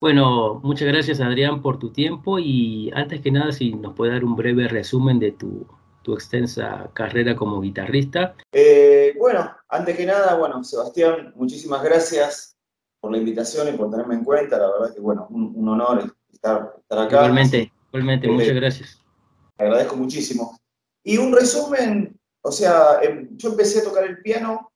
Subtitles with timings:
[0.00, 4.24] Bueno, muchas gracias Adrián por tu tiempo y antes que nada si nos puede dar
[4.24, 5.66] un breve resumen de tu,
[6.12, 8.34] extensa carrera como guitarrista.
[8.50, 12.56] Eh, bueno, antes que nada, bueno, Sebastián, muchísimas gracias
[12.98, 14.58] por la invitación y por tenerme en cuenta.
[14.58, 17.16] La verdad que, bueno, un, honor estar, acá.
[17.16, 19.04] Igualmente, igualmente, muchas gracias.
[19.56, 20.58] Te agradezco muchísimo.
[21.04, 24.72] Y un resumen, o sea, em, yo empecé a tocar el piano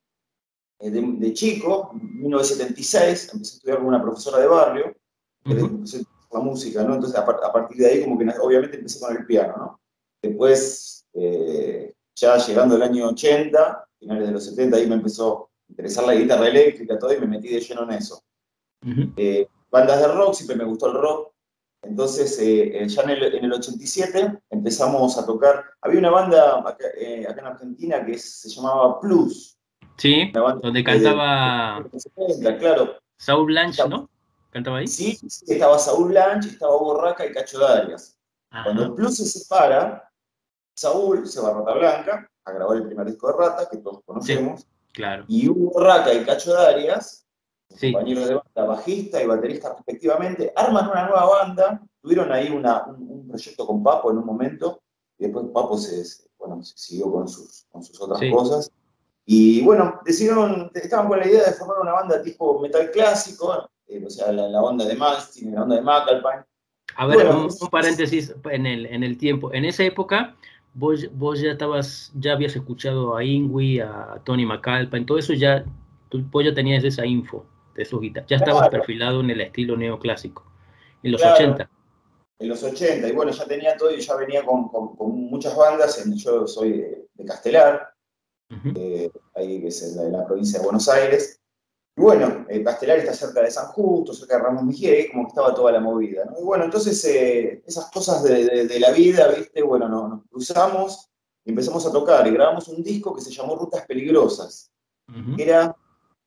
[0.79, 4.95] eh, de, chico, en 1976, empecé a estudiar con una profesora de barrio,
[5.45, 6.95] la música, ¿no?
[6.95, 9.79] Entonces, a, partir de ahí, como que obviamente empecé con el piano, ¿no?
[10.21, 15.71] Después, eh, ya llegando el año 80, finales de los 70, ahí me empezó a
[15.71, 18.21] interesar la guitarra eléctrica, todo, y me metí de lleno en eso.
[19.17, 21.31] Eh, bandas de rock, siempre me gustó el rock.
[21.83, 25.63] Entonces, eh, ya en el, 87 empezamos a tocar.
[25.81, 29.57] Había una banda acá, en Argentina que se llamaba Plus.
[29.97, 31.85] Sí, donde cantaba.
[32.59, 32.95] claro.
[33.17, 34.09] Saul Blanche, ¿no?
[34.55, 34.87] ¿Cantaba ahí?
[34.87, 38.17] Sí, estaba Saúl Blanche, estaba Borraca y Cacho Darias.
[38.63, 40.09] Cuando el Plus se separa,
[40.73, 44.01] Saúl se va a Rata Blanca a grabar el primer disco de Rata, que todos
[44.05, 44.65] conocemos.
[44.93, 45.25] claro.
[45.27, 47.27] Y Hugo Borraca y Cacho Darias,
[47.67, 51.81] compañeros de banda, bajista y baterista respectivamente, arman una nueva banda.
[52.01, 54.81] Tuvieron ahí un, proyecto con Papo en un momento,
[55.17, 56.01] y después Papo se,
[56.37, 58.71] bueno, siguió con sus, con sus otras cosas.
[59.25, 64.03] Y bueno, decidieron, estaban con la idea de formar una banda tipo metal clásico, eh,
[64.05, 66.43] o sea, la, onda de Malmsteen, la onda de McAlpine.
[66.97, 69.53] A ver, un, paréntesis en el, en el tiempo.
[69.53, 70.35] En esa época,
[70.73, 75.65] vos, vos ya estabas, ya habías escuchado a Ingui, a Tony McAlpine, todo eso ya,
[76.09, 77.45] tú vos ya tenías esa info
[77.75, 78.29] de esos guitarras.
[78.29, 80.43] Ya estabas perfilado en el estilo neoclásico,
[81.03, 81.69] en los 80.
[82.39, 86.03] En los 80, y bueno, ya tenía todo y ya venía con, con, muchas bandas.
[86.15, 87.93] yo soy de, Castelar,
[88.75, 91.41] eh, ahí que es en la provincia de Buenos Aires.
[91.97, 95.23] Y bueno, el Castelar está cerca de San Justo, cerca de Ramos Mejía, y como
[95.23, 96.25] que estaba toda la movida.
[96.25, 96.39] ¿no?
[96.39, 99.61] Y bueno, entonces eh, esas cosas de, la vida, ¿viste?
[99.63, 101.09] Bueno, nos, cruzamos
[101.45, 104.71] y empezamos a tocar y grabamos un disco que se llamó Rutas Peligrosas.
[105.37, 105.73] era,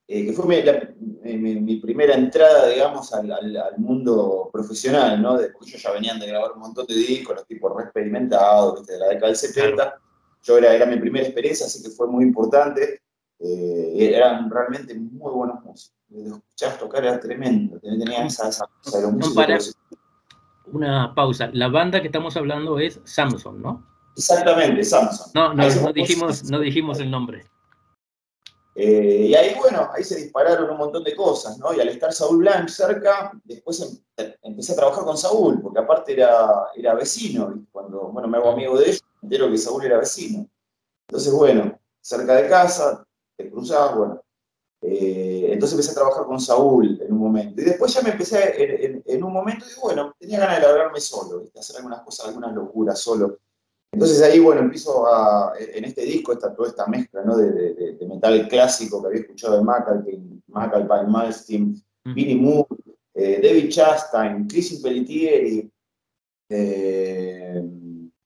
[0.07, 3.29] eh, que fue mi, primera entrada, digamos, al,
[3.77, 5.37] mundo profesional, ¿no?
[5.37, 8.95] Después yo ya venían de grabar un montón de discos, los tipos re experimentados, ¿viste?
[8.95, 10.01] de la década del 70.
[10.45, 13.03] Yo era, era mi primera experiencia, así que fue muy importante.
[13.41, 15.95] Eh, eran realmente muy buenos músicos.
[16.11, 19.77] Los escuchabas tocar era tremendo, tenían esa, esa cosa de los músicos.
[20.73, 21.51] Una pausa.
[21.53, 23.87] La banda que estamos hablando es Samson, ¿no?
[24.17, 25.31] Exactamente, Samson.
[25.35, 27.45] No, no, no dijimos, no dijimos el nombre.
[28.81, 31.75] Eh, y ahí, bueno, ahí se dispararon un montón de cosas, ¿no?
[31.75, 33.81] Y al estar Saúl Blanche cerca, después
[34.17, 38.39] em, empecé a trabajar con Saúl, porque aparte era, era vecino, y cuando, bueno, me
[38.39, 40.47] hago amigo de ellos, entero que Saúl era vecino.
[41.09, 43.05] Entonces, bueno, cerca de casa,
[43.39, 44.21] te cruzabas, bueno.
[44.81, 47.61] Eh, entonces empecé a trabajar con Saúl en un momento.
[47.61, 51.41] Y después ya me empecé, en, un momento, digo, bueno, tenía ganas de labrarme solo,
[51.41, 53.39] de hacer algunas cosas, algunas locuras solo.
[53.93, 57.37] Entonces ahí, bueno, empiezo a, en este disco, está toda esta mezcla, ¿no?
[57.37, 62.69] De, metal clásico que había escuchado de McAlpine, McAlpine, Malmsteen, Billy Moore,
[63.15, 65.71] eh, David Chastain, Chris Pelletieri,
[66.51, 67.63] eh,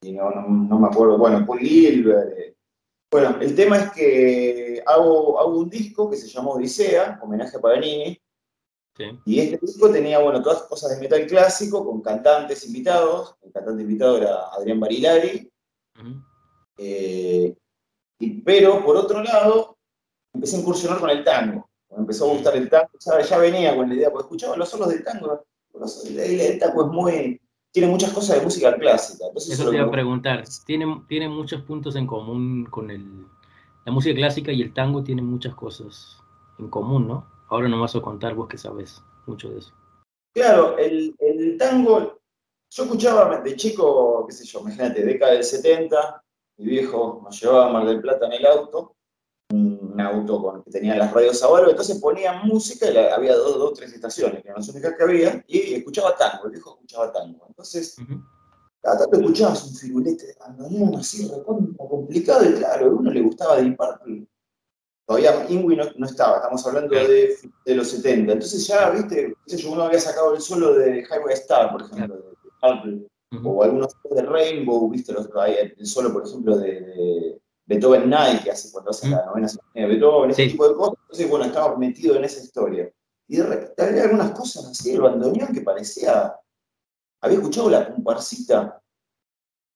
[0.03, 2.52] y no, no, me acuerdo, bueno, Paul Gilbert,
[3.12, 7.61] bueno, el tema es que hago, hago un disco que se llamó Odisea, homenaje a
[7.61, 8.19] Paganini.
[9.27, 13.37] Y este disco tenía, bueno, todas cosas de metal clásico, con cantantes invitados.
[13.43, 15.53] El cantante invitado era Adrián Barilari.
[16.78, 17.55] Eh,
[18.47, 19.77] pero, por otro lado,
[20.33, 21.69] empecé a incursionar con el tango.
[21.91, 24.89] Me empezó a gustar el tango, ya venía con la idea, porque escuchaba los solos
[24.89, 25.44] del tango.
[26.06, 27.42] El tango es muy,
[27.72, 29.25] tiene muchas cosas de música clásica.
[29.35, 30.44] eso, te iba a preguntar.
[30.67, 33.26] Tiene, tiene muchos puntos en común con el,
[33.85, 36.19] la música clásica y el tango tienen muchas cosas
[36.58, 37.26] en común, ¿no?
[37.49, 39.73] Ahora no vas a contar vos que sabes mucho de eso.
[40.35, 41.14] Claro, el,
[41.58, 42.20] tango,
[42.70, 46.23] yo escuchaba de chico, qué sé yo, imagínate, década del 70,
[46.58, 48.97] mi viejo nos llevaba a Mar del Plata en el auto,
[49.93, 53.56] un auto con, que tenía las radios a barro, entonces ponía música, y había dos
[53.56, 57.12] o tres estaciones, que eran las únicas que había, y escuchaba tango, el viejo escuchaba
[57.12, 57.47] tango.
[57.49, 57.97] Entonces,
[58.81, 63.61] cada tanto escuchabas un figurete de bandoneón así, complicado, y claro, a uno le gustaba
[63.61, 64.27] Deep Purple.
[65.05, 67.37] Todavía Ingui no, estaba, estamos hablando de,
[67.67, 68.33] de, los 70.
[68.33, 69.35] Entonces ya, viste,
[69.69, 73.06] uno había sacado el solo de Highway Star, por ejemplo, de,
[73.43, 78.70] o algunos de Rainbow, viste, los, el solo, por ejemplo, de, Beethoven Night, que hace
[78.73, 80.99] cuando hace la novena sinfonía de Beethoven, ese tipo de cosas.
[81.03, 82.93] Entonces, bueno, estaba metido en esa historia.
[83.29, 86.35] Y de repente había algunas cosas así, el bandoneón que parecía.
[87.20, 88.82] Había escuchado la comparsita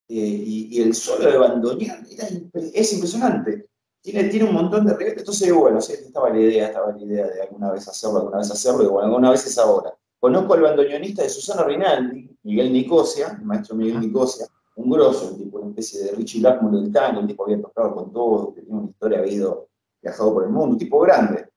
[0.08, 3.68] eh, y, el solo de bandoneón era, es impresionante.
[4.00, 5.18] Tiene, tiene un montón de reglas.
[5.18, 8.50] Entonces, bueno, sí, estaba la idea, estaba la idea de alguna vez hacerlo, alguna vez
[8.50, 9.96] hacerlo, y bueno, alguna vez es ahora.
[10.18, 15.38] Conozco al bandoneonista de Susana Rinaldi, Miguel Nicosia, el maestro Miguel Nicosia, un grosso, un
[15.38, 18.62] tipo, una especie de Richie Blackmore del tango, un tipo había tocado con todo, que
[18.62, 19.68] tiene una historia, había ido,
[20.02, 21.48] viajado por el mundo, un tipo grande.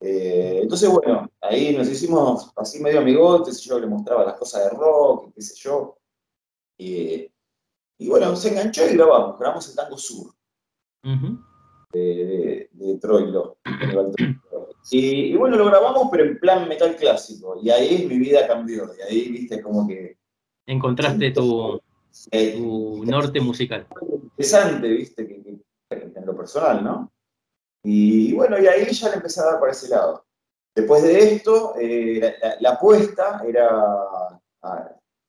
[0.00, 4.76] Eh, entonces, bueno, ahí nos hicimos así medio amigotes, yo le mostraba las cosas de
[4.76, 5.98] rock, qué sé yo.
[6.78, 7.28] y
[8.08, 10.32] bueno, se enganchó y grabamos, grabamos el tango sur
[11.92, 13.58] de, de, Troilo.
[14.90, 17.58] Y, bueno, lo grabamos, pero en plan metal clásico.
[17.62, 18.90] Y ahí mi vida cambió.
[18.96, 20.16] Y ahí, viste, como que.
[20.66, 21.80] Encontraste tu,
[22.30, 23.86] tu norte musical.
[24.00, 25.58] Interesante, viste, que,
[25.90, 27.12] en lo personal, ¿no?
[27.82, 30.24] Y, bueno, y ahí ya le empecé a dar para ese lado.
[30.74, 34.40] Después de esto, eh, la, apuesta era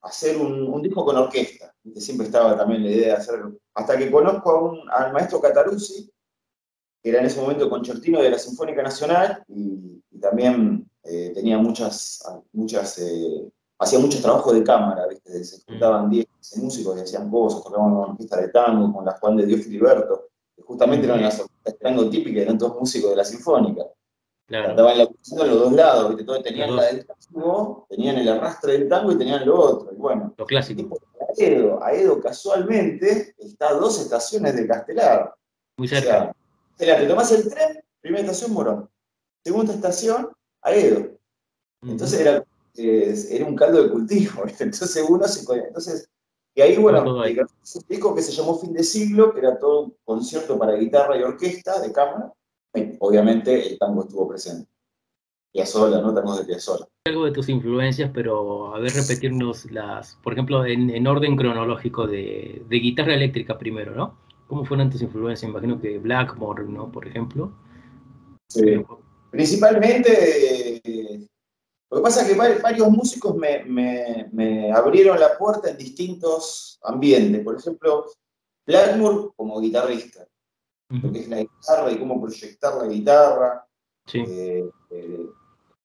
[0.02, 1.74] hacer un, disco con orquesta.
[1.96, 3.58] Siempre estaba también la idea de hacerlo.
[3.74, 6.12] Hasta que conozco a un, al maestro Cataruzzi,
[7.02, 12.22] que era en ese momento concertino de la Sinfónica Nacional y, también eh, tenía muchas,
[12.52, 13.50] muchas eh,
[13.80, 15.44] hacía muchos trabajos de cámara, ¿viste?
[15.44, 16.28] se juntaban 10
[16.58, 20.30] músicos y hacían cosas, tocaban una orquesta de tango con la Juan de Dios Filiberto,
[20.56, 23.84] que justamente eran las orquestas de tango típicas, eran todos músicos de la Sinfónica.
[24.46, 24.72] Claro.
[24.72, 26.24] Andaban la en los dos lados, ¿viste?
[26.24, 29.94] Todos tenían la del tango, tenían el arrastre del tango y tenían lo otro.
[29.94, 30.98] Y bueno, lo clásico.
[31.38, 35.36] Aedo, Aedo casualmente está a dos estaciones de Castelar.
[35.78, 36.36] Muy cerca.
[36.78, 38.90] Te tomás el tren, primera estación Morón,
[39.44, 40.30] segunda estación
[40.64, 41.12] Aedo.
[41.84, 42.44] Entonces era,
[42.76, 45.42] era un caldo de cultivo, entonces uno se...
[45.54, 46.10] Entonces,
[46.56, 47.24] y ahí, bueno, un
[47.88, 51.24] disco que se llamó Fin de Siglo, que era todo un concierto para guitarra y
[51.24, 52.34] orquesta de cámara.
[53.00, 54.70] obviamente el tango estuvo presente.
[55.54, 56.12] Piazzolla, ¿no?
[56.12, 56.86] De Piazzolla.
[57.06, 62.64] Algo de tus influencias, pero a ver, repetirnos las, por ejemplo, en, orden cronológico de,
[62.68, 64.18] de guitarra eléctrica primero, ¿no?
[64.48, 65.50] ¿Cómo fueron tus influencias?
[65.50, 66.92] Imagino que Blackmore, ¿no?
[66.92, 67.52] Por ejemplo.
[68.50, 68.84] Sí.
[69.32, 71.30] Principalmente,
[71.92, 77.44] lo que pasa es que varios músicos me, abrieron la puerta en distintos ambientes.
[77.44, 78.06] Por ejemplo,
[78.66, 80.28] Blackmore como guitarrista,
[80.90, 83.68] lo que es la guitarra y cómo proyectar la guitarra.
[84.06, 84.20] Sí.
[84.20, 85.30] Eh, eh,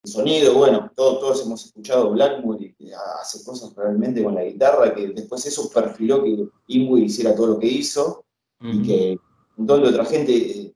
[0.03, 4.93] el sonido, bueno, todos, todos hemos escuchado Blackmore y hace cosas realmente con la guitarra,
[4.93, 8.23] que después eso perfiló que Ingrid hiciera todo lo que hizo
[8.61, 9.19] y que
[9.57, 10.74] un montón de otra gente.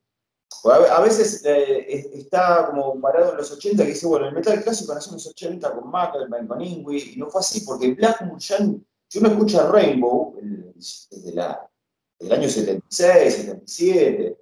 [0.65, 4.61] Eh, a veces eh, está como parado en los 80 que dice, bueno, el metal
[4.61, 6.13] clásico nació en los 80 con Mac,
[6.47, 8.57] con Ingui, y no fue así, porque Blackmoor ya,
[9.07, 10.35] si uno escucha Rainbow,
[10.75, 11.69] desde la,
[12.19, 14.37] el año 76, 77,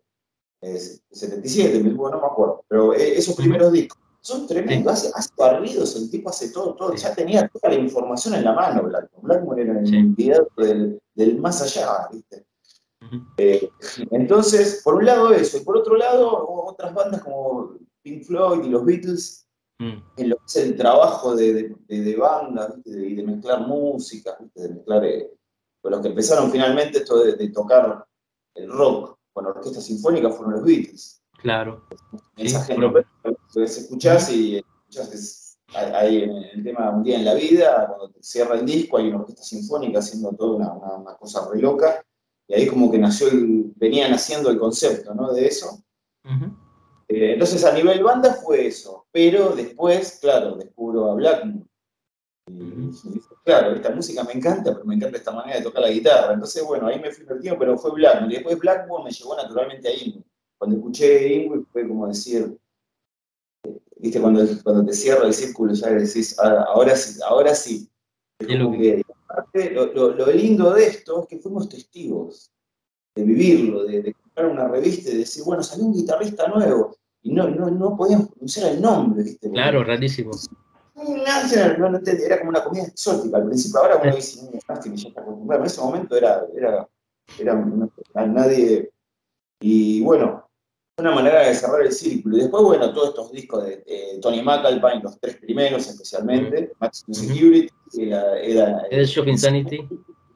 [1.12, 6.10] 77, no me acuerdo, pero eh, esos primeros discos son tremendos, hace, hace, barridos, el
[6.10, 9.22] tipo hace todo, todo, ya tenía toda la información en la mano Blackmore.
[9.22, 12.47] Blackmore era el enviado del, del más allá, ¿viste?
[13.38, 13.70] Eh,
[14.12, 18.70] entonces, por un lado eso, y por otro lado, otras bandas como Pink Floyd y
[18.70, 19.48] los Beatles,
[19.80, 19.98] mm.
[20.18, 25.06] en lo que es el trabajo de, de, banda, y de, mezclar música, de mezclar,
[25.06, 25.32] eh,
[25.82, 28.06] con los que empezaron finalmente esto de, tocar
[28.56, 31.22] el rock con orquesta sinfónica fueron los Beatles.
[31.42, 31.88] Claro.
[32.36, 33.06] Esa sí, gente,
[33.56, 38.56] escuchás y escuchás hay en el tema Un día en la vida, cuando te cierra
[38.56, 42.04] el disco, hay una orquesta sinfónica haciendo toda una, una cosa re loca.
[42.48, 45.34] Y ahí como que nació, el, venía naciendo el concepto, ¿no?
[45.34, 45.84] De eso.
[47.10, 51.66] Eh, entonces a nivel banda fue eso, pero después, claro, descubro a Blackmore.
[52.50, 52.92] Y,
[53.44, 56.34] claro, esta música me encanta, pero me encanta esta manera de tocar la guitarra.
[56.34, 58.34] Entonces, bueno, ahí me fui perdido, pero fue Blackmore.
[58.34, 60.24] Y después Blackmore me llevó naturalmente a Ingrid.
[60.58, 62.58] Cuando escuché Ingrid fue como decir,
[63.98, 67.90] viste, cuando, cuando te cierra el círculo ya decís, ah, ahora sí, ahora sí.
[68.40, 69.04] Es como que
[69.72, 72.52] lo, lindo de esto es que fuimos testigos
[73.16, 77.34] de vivirlo, de, comprar una revista y de decir, bueno, salió un guitarrista nuevo, y
[77.34, 79.50] no, no, no podíamos pronunciar el nombre, ¿viste?
[79.50, 80.32] claro, rarísimo.
[80.96, 85.68] era como una comida exótica al principio, ahora uno dice, no, ya está acostumbrado, en
[85.68, 86.88] ese momento era, era,
[87.40, 88.92] era nadie,
[89.60, 90.47] y bueno,
[90.98, 92.38] una manera de cerrar el círculo.
[92.38, 97.70] Y después, bueno, todos estos discos de Tony McAlpine, los tres primeros especialmente, Maximum Security,
[97.98, 99.88] era, era el Shock Insanity.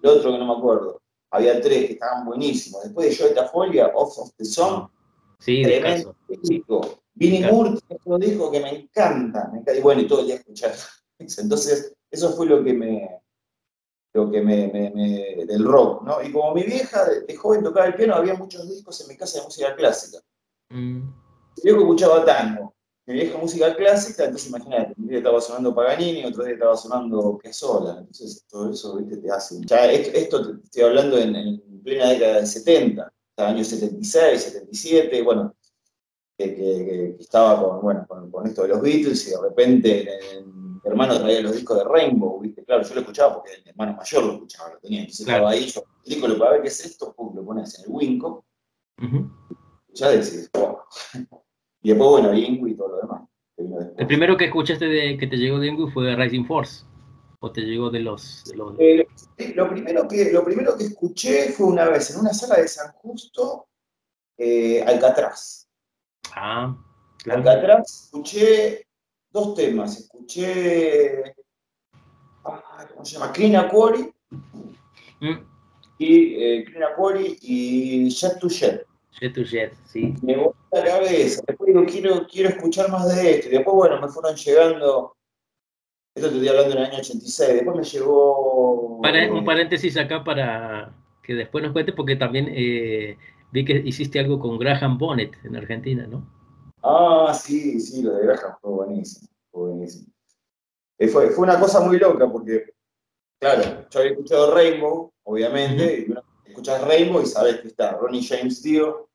[0.04, 1.02] El otro que no me acuerdo.
[1.32, 2.84] Había tres que estaban buenísimos.
[2.84, 4.88] Después de Joe Folia, Off of the Song,
[5.40, 7.02] sí, tremendo disco.
[7.14, 10.36] Vinnie Moore un disco que me encanta, me encanta, y bueno, y todo el día
[10.36, 10.74] escuchar.
[11.20, 13.22] Entonces, eso fue lo que me,
[14.14, 14.68] lo que me,
[15.46, 16.22] del rock, ¿no?
[16.22, 19.40] Y como mi vieja de, joven tocaba el piano, había muchos discos en mi casa
[19.40, 20.20] de música clásica.
[20.72, 21.00] Mm.
[21.58, 22.74] Mi viejo escuchaba tango,
[23.06, 27.38] mi vieja música clásica, entonces imagínate, un día estaba sonando Paganini, otro día estaba sonando
[27.38, 29.60] Piazzolla, entonces todo eso, viste, te hace...
[29.66, 35.54] Ya esto, te estoy hablando en, plena década del 70, años 76, 77, bueno,
[36.38, 41.42] que, estaba con, bueno, con, esto de los Beatles y de repente mi hermano traía
[41.42, 42.64] los discos de Rainbow, ¿viste?
[42.64, 45.68] Claro, yo lo escuchaba porque mi hermano mayor lo escuchaba, lo tenía, entonces estaba ahí,
[45.68, 48.46] yo el disco lo para ver qué es esto, pum, lo pones en el Winco,
[49.94, 50.78] ya decís, wow.
[51.84, 53.22] Y después, bueno, Ingui y todo lo demás.
[53.98, 56.86] El primero que escuchaste de, que te llegó de Ingui fue Rising Force.
[57.44, 58.44] ¿O te llegó de los...?
[58.78, 59.08] Eh,
[59.56, 62.92] lo, primero que, lo primero que escuché fue una vez en una sala de San
[62.94, 63.68] Justo,
[64.38, 65.68] eh, Alcatraz.
[66.36, 66.78] Ah,
[67.18, 67.40] claro.
[67.40, 68.86] Alcatraz, escuché
[69.32, 70.02] dos temas.
[70.02, 71.36] Escuché...
[72.44, 73.32] Ah, ¿Cómo se llama?
[73.32, 74.14] Clean Aquari.
[75.20, 75.38] Mm.
[75.98, 78.86] Y eh, Clean Aquari y Jet to Jet.
[79.20, 80.16] Jet to Jet, sí.
[80.22, 81.44] Me gusta la cabeza.
[81.48, 83.50] Después digo, quiero, quiero escuchar más de esto.
[83.50, 85.16] Y después, bueno, me fueron llegando
[86.14, 87.54] esto te estoy hablando en el año 86.
[87.54, 89.00] Después me llegó.
[89.02, 93.18] Para, un paréntesis acá para que después nos cuentes, porque también eh,
[93.52, 96.28] vi que hiciste algo con Graham Bonnet en Argentina, ¿no?
[96.84, 99.30] Ah, sí, sí, lo de Graham fue buenísimo.
[99.52, 100.08] Fue buenísimo.
[101.00, 102.74] Eh, fue, fue una cosa muy loca, porque,
[103.40, 106.14] claro, yo había escuchado Rainbow, obviamente, y
[106.52, 109.10] escuchas Rainbow y sabes que está Ronnie James Dio,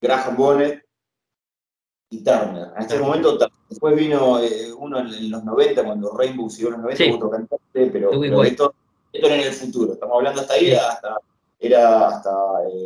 [0.00, 0.84] Graham Bonnet
[2.10, 2.68] y Turner.
[2.76, 6.82] En este momento Después vino eh, uno en, los 90, cuando Rainbow siguió en los
[6.84, 8.74] 90, otro cantante, pero, esto,
[9.12, 9.92] era en el futuro.
[9.92, 11.18] Estamos hablando hasta ahí, hasta,
[11.58, 12.34] era hasta...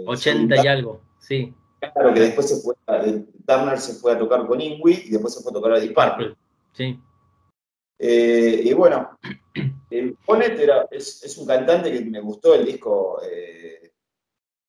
[0.06, 1.54] 80 eh, y algo, sí.
[1.78, 2.74] Claro, que después se fue,
[3.46, 5.94] Turner se fue a tocar con Ingui y después se fue a tocar a Deep
[5.94, 6.34] Purple.
[6.72, 6.98] Sí.
[8.04, 9.16] Eh, y bueno,
[10.26, 13.20] Ponet era, es, un cantante que me gustó el disco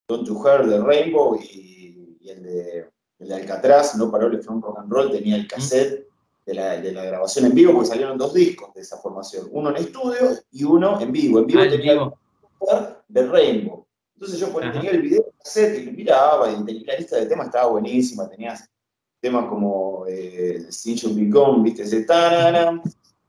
[0.08, 4.80] Don't You Hear de Rainbow y el de el de Alcatraz, No Parole From Rock
[4.80, 6.08] and Roll, tenía el cassette
[6.46, 9.70] de la, de la, grabación en vivo, porque salieron dos discos de esa formación, uno
[9.70, 11.40] en estudio y uno en vivo.
[11.40, 12.12] En vivo ah, tenía el
[13.08, 13.86] de Rainbow.
[14.16, 17.48] Entonces yo tenía el video cassette y lo miraba y tenía la lista de temas,
[17.48, 18.70] estaba buenísima, tenías
[19.20, 20.68] temas como eh,
[21.16, 22.82] Become, viste, ese tarara,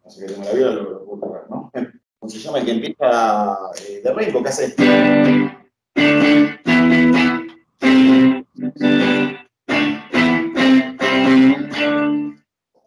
[0.05, 1.73] no sé qué me la vieron, lo, lo puedo ver, ¿no?
[2.19, 3.59] ¿Cómo se llama el que empieza
[3.89, 4.43] eh, de Rainbow?
[4.43, 4.75] ¿Qué hace?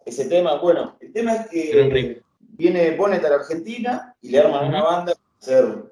[0.06, 4.68] ese tema, bueno, el tema es que viene Bonnet a la Argentina y le arman
[4.68, 5.84] una banda para hacer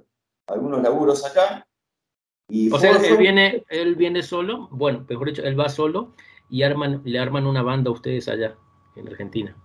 [0.48, 1.66] algunos laburos acá.
[2.48, 6.14] Y o sea, él viene, él viene solo, bueno, mejor dicho, él va solo
[6.48, 8.56] y arman, le arman una banda a ustedes allá,
[8.96, 9.56] en Argentina.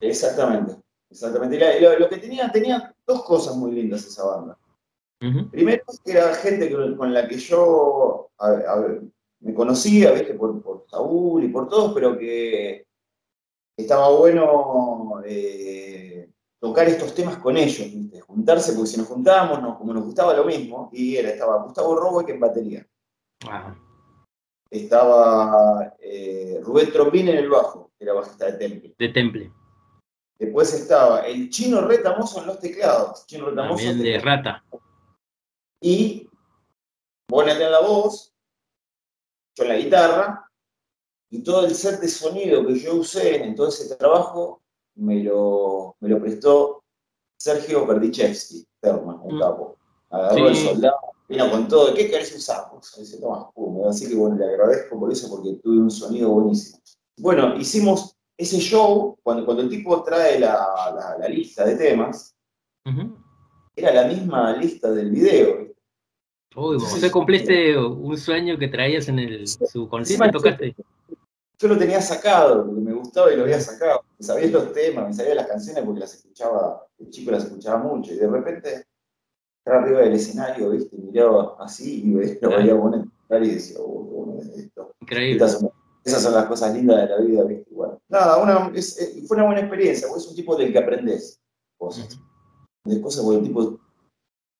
[0.00, 0.74] Exactamente,
[1.12, 1.80] exactamente.
[1.80, 4.58] lo, que tenía, tenía dos cosas muy lindas esa banda.
[5.50, 8.30] Primero, era gente con la que yo
[9.40, 10.34] me conocía, ¿viste?
[10.34, 12.86] Por, por Saúl y por todos, pero que
[13.76, 16.28] estaba bueno eh,
[16.58, 17.88] tocar estos temas con ellos,
[18.26, 22.28] juntarse, porque si nos juntábamos, como nos gustaba lo mismo, y era, estaba Gustavo Robo
[22.28, 22.86] en batería.
[24.70, 28.94] Estaba eh, Rubén Trombín en el bajo, que era bajista de Temple.
[28.98, 29.52] De Temple.
[30.42, 33.24] Después estaba el chino Retamoso en los teclados.
[33.26, 34.64] Chino Retamoso También de Rata.
[35.80, 36.28] Y
[37.28, 38.34] Bonnet en la voz,
[39.54, 40.50] yo en la guitarra,
[41.30, 44.60] y todo el set de sonido que yo usé en todo ese trabajo
[44.96, 46.82] me lo, me lo prestó
[47.36, 49.40] Sergio Berdichevsky, Terma, un mm.
[49.40, 49.78] capo.
[50.10, 52.68] Agarró el soldado, vino con todo, ¿qué querés usar?
[52.68, 53.86] Pues, dice, toma, pum.
[53.86, 56.82] Así que bueno, le agradezco por eso porque tuve un sonido buenísimo.
[57.18, 58.11] Bueno, hicimos
[58.42, 62.34] ese show, cuando, cuando el tipo trae la, la, lista de temas,
[63.74, 65.72] era la misma lista del video.
[66.54, 70.76] Uy, vos cumpliste un sueño que traías en el subconsciente, tocaste
[71.62, 74.02] yo lo tenía sacado, porque me gustaba y lo había sacado.
[74.18, 77.78] Me sabía los temas, me sabía las canciones porque las escuchaba, el chico las escuchaba
[77.78, 78.12] mucho.
[78.12, 78.86] Y de repente,
[79.58, 80.96] estaba arriba del escenario, ¿viste?
[80.96, 83.04] miraba así y lo veía poner
[83.44, 84.92] y decía, oh, bueno, esto.
[85.00, 85.44] Increíble.
[86.04, 87.71] esas son las cosas lindas de la vida, ¿viste?
[88.12, 91.40] Nada, una, eh, fue una buena experiencia, porque es un tipo del que aprendes
[91.78, 92.20] cosas.
[92.84, 93.80] De cosas, porque el tipo.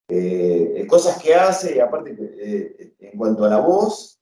[0.08, 4.18] Eh, cosas que hace, y aparte, eh, en cuanto a la voz,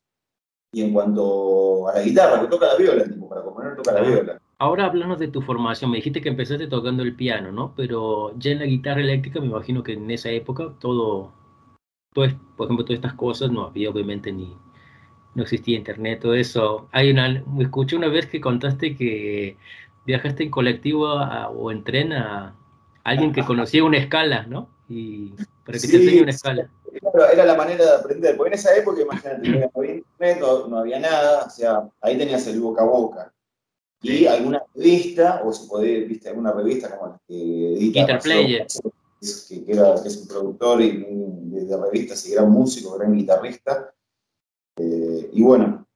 [0.72, 4.02] y en cuanto a la guitarra, que toca la viola, tipo, para componer toca la
[4.02, 4.42] viola.
[4.58, 7.74] Ahora hablamos de tu formación, me dijiste que empezaste tocando el piano, ¿no?
[7.74, 11.32] Pero ya en la guitarra eléctrica me imagino que en esa época todo,
[12.12, 14.54] todo por ejemplo, todas estas cosas no había obviamente ni,
[15.34, 16.88] no existía internet, todo eso.
[16.92, 19.56] Hay una, me escuché una vez que contaste que
[20.06, 22.54] viajaste en colectivo o en tren a
[23.04, 24.68] alguien que conocía una escala, ¿no?
[24.90, 25.32] y
[25.64, 26.68] para que te enseñe una escala.
[27.32, 30.98] era la manera de aprender, porque en esa época, imagínate, no había internet, no, había
[30.98, 33.32] nada, o sea, ahí tenías el boca a boca.
[34.02, 38.66] Y alguna revista, o se podía, viste, alguna revista como la que edita Interplayer.
[39.20, 43.94] Que, que, era, que es un productor y, de, revistas y gran músico, gran guitarrista.
[44.76, 45.86] Eh, y bueno,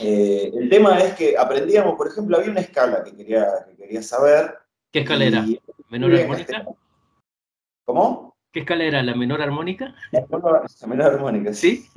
[0.00, 4.02] eh, el tema es que aprendíamos, por ejemplo, había una escala que quería, que quería
[4.02, 4.58] saber.
[4.92, 5.44] ¿Qué escala era?
[5.88, 6.66] ¿Menor armónica?
[7.84, 8.36] ¿Cómo?
[8.52, 9.02] ¿Qué escala era?
[9.02, 9.94] ¿La menor armónica?
[10.12, 10.26] La
[10.86, 11.88] menor, armónica, sí.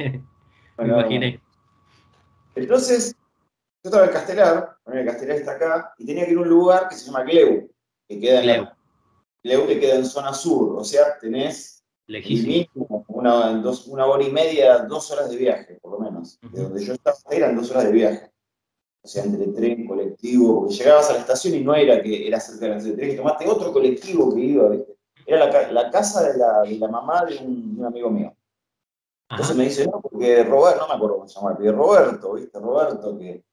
[0.78, 1.42] Me imaginé.
[2.56, 3.16] Entonces,
[3.84, 6.88] yo estaba en Castelar, el Castelar está acá, y tenía que ir a un lugar
[6.90, 7.70] que se llama Gleu,
[8.08, 8.76] que queda en La,
[9.42, 13.06] que queda en zona sur, o sea, tenés Lejísimo.
[13.08, 13.50] una,
[13.88, 16.13] una hora y media, dos horas de viaje, por lo menos.
[16.42, 18.32] De donde yo estaba eran dos horas de viaje.
[19.04, 22.40] O sea, entre tren, colectivo, porque llegabas a la estación y no era que era
[22.40, 24.96] cerca de la estación, tenías que tomarte otro colectivo que iba, ¿viste?
[25.26, 28.34] Era la, la casa de la, de la mamá de un, de un, amigo mío.
[29.30, 32.60] Entonces me dice, no, porque Roberto, no me acuerdo cómo se llama, pero Roberto, ¿viste?
[32.60, 33.44] Roberto, que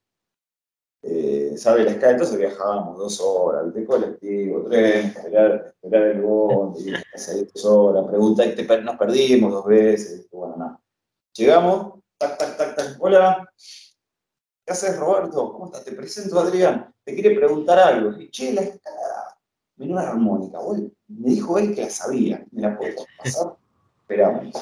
[1.03, 6.93] eh, sabe la escala, entonces viajábamos dos horas, de colectivo, tren, esperar, esperar el bondi,
[7.15, 10.81] salir dos horas, preguntar, nos perdimos dos veces, bueno, nada.
[11.33, 13.51] Llegamos, tac, tac, tac, tac, hola,
[14.65, 15.53] ¿qué haces Roberto?
[15.53, 15.85] ¿Cómo estás?
[15.85, 18.21] Te presento Adrián, te quiere preguntar algo.
[18.21, 19.37] Y, che, la escala
[19.77, 20.59] menor armónica,
[21.09, 23.57] me dijo él que la sabía, me la puedo pasar,
[24.03, 24.55] esperamos.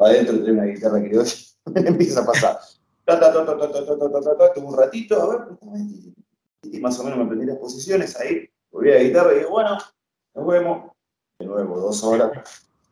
[0.00, 1.08] Va adentro trae una guitarra que
[1.80, 2.58] me empieza a pasar.
[4.56, 5.58] Un ratito, a ver,
[6.62, 9.50] y más o menos me aprendí las posiciones ahí, volví a la guitarra y digo,
[9.50, 9.78] bueno,
[10.34, 10.92] nos vemos.
[11.38, 12.30] De nuevo, dos horas,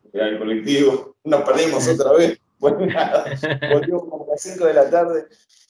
[0.03, 2.41] esperar el colectivo, nos perdimos otra vez.
[2.59, 3.25] Bueno, nada,
[3.73, 5.27] volvimos como a las 5 de la tarde,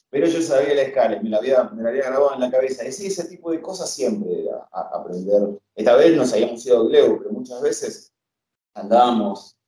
[0.09, 2.87] pero yo sabía la escala, me la había, me la había grabado en la cabeza.
[2.87, 5.59] Y sí, ese tipo de cosas siempre era aprender.
[5.75, 8.13] Esta vez nos habíamos ido a Gleu, pero muchas veces
[8.73, 9.59] andábamos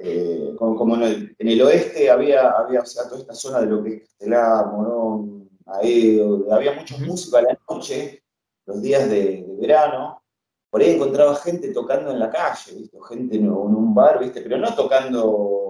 [0.00, 4.66] eh, como, en, el, oeste había, había toda esta zona de lo que es Castelar,
[4.68, 8.22] Morón, Aedo, había muchos músicos a la noche,
[8.64, 10.22] los días de, verano,
[10.70, 12.96] por ahí encontraba gente tocando en la calle, ¿viste?
[13.08, 14.40] gente en, un bar, ¿viste?
[14.40, 15.67] pero no tocando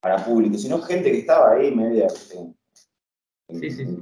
[0.00, 2.08] para público, sino gente que estaba ahí media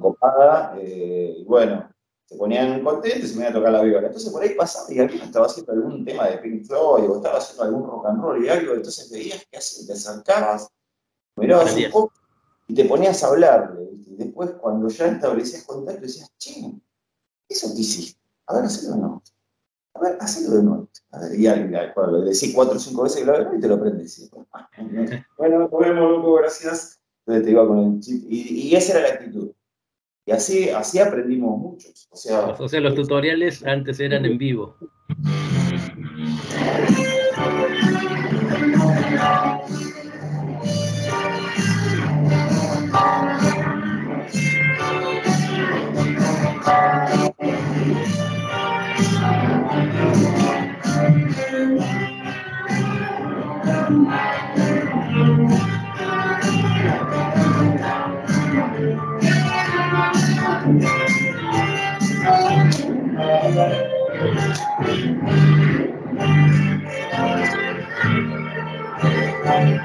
[0.00, 1.88] copada, eh, y bueno,
[2.26, 4.06] se ponían contentos y se me iban a tocar la viola.
[4.06, 7.38] Entonces por ahí pasaba y alguien estaba haciendo algún tema de Pink Floyd o estaba
[7.38, 10.68] haciendo algún rock and roll y algo, entonces veías que hacías, te acercabas,
[11.36, 12.12] mirabas un poco
[12.66, 13.90] y te ponías a hablarle.
[14.06, 16.72] Y después cuando ya establecías contacto decías, che,
[17.48, 18.20] ¿eso qué hiciste?
[18.46, 19.22] A ver, hacelo de nuevo.
[19.94, 20.88] A ver, hacelo de nuevo.
[21.12, 23.68] A ver, y alguien, le decís cuatro o cinco veces que lo hagas y te
[23.68, 24.30] lo aprendes.
[25.38, 27.00] bueno, nos vemos, loco, gracias.
[27.20, 28.24] Entonces te iba con el chip.
[28.28, 29.50] Y, y esa era la actitud.
[30.26, 32.08] Y así, así aprendimos muchos.
[32.10, 34.76] O sea, o sea, los tutoriales antes eran en vivo.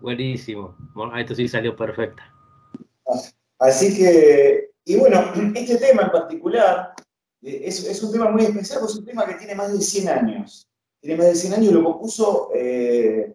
[0.00, 0.74] Buenísimo.
[1.16, 2.22] Esto sí salió perfecta.
[3.58, 6.94] Así que, y bueno, este tema en particular
[7.42, 10.08] eh, es, un tema muy especial, porque es un tema que tiene más de 100
[10.08, 10.68] años.
[11.00, 13.34] Tiene más de 100 años y lo compuso eh,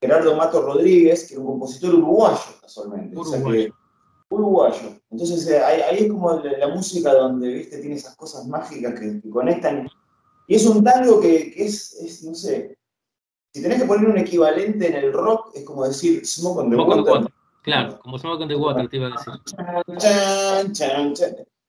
[0.00, 3.16] Gerardo Mato Rodríguez, que es un compositor uruguayo, casualmente.
[3.16, 3.74] Uruguayo.
[4.28, 5.00] uruguayo.
[5.10, 9.88] Entonces eh, ahí, es como la, música donde, viste, tiene esas cosas mágicas que, conectan.
[10.46, 12.76] Y es un tango que, es, no sé,
[13.52, 16.76] si tenés que poner un equivalente en el rock, es como decir Smoke on the
[16.76, 17.32] Water.
[17.62, 19.32] Claro, como Smoke on the Water te iba a decir.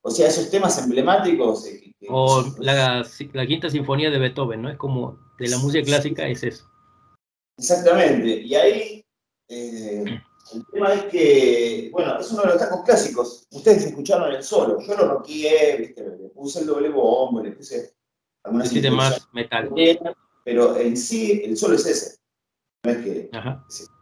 [0.02, 1.66] O sea, esos temas emblemáticos.
[1.66, 4.70] Eh, o la, la, quinta sinfonía de Beethoven, ¿no?
[4.70, 6.66] Es como de la música clásica, es eso.
[7.58, 8.41] Exactamente.
[8.41, 9.06] Y ahí
[9.48, 10.04] eh,
[10.54, 13.48] el tema es que, bueno, es uno de los tacos clásicos.
[13.52, 14.80] Ustedes escucharon el solo.
[14.82, 16.04] Yo lo roqué, ¿viste?
[16.04, 17.93] le puse el doble bombo, le puse
[18.43, 19.72] algunas más metal.
[20.43, 22.17] Pero en sí, el solo es ese.
[22.84, 23.30] No es que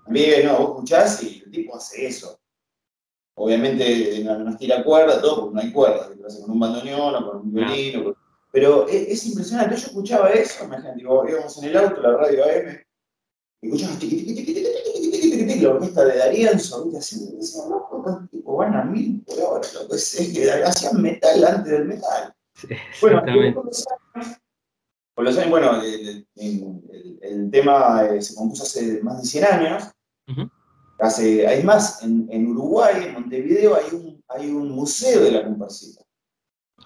[0.05, 2.39] también, no, vos escuchás y el tipo hace eso.
[3.37, 7.15] Obviamente no, nos tira cuerda, todo, porque no hay cuerdas, lo hace con un bandoneón
[7.15, 8.13] o con un violín.
[8.51, 12.77] Pero es, impresionante, yo escuchaba eso, imagínate, íbamos en el auto, la radio AM,
[13.73, 16.99] y tiqui, la orquesta de Darienzo, ¿viste?
[16.99, 21.71] Así, decía, loco, tipo, van a mil por hora, loco, es, que hacían metal antes
[21.71, 22.33] del metal.
[23.01, 23.23] bueno,
[25.15, 26.27] con los años, bueno, el,
[27.21, 29.83] el, tema eh, se compuso hace más de 100 años.
[30.99, 35.45] hace, hay más, en, en, Uruguay, en Montevideo, hay un, hay un museo de la
[35.45, 36.04] comparsita.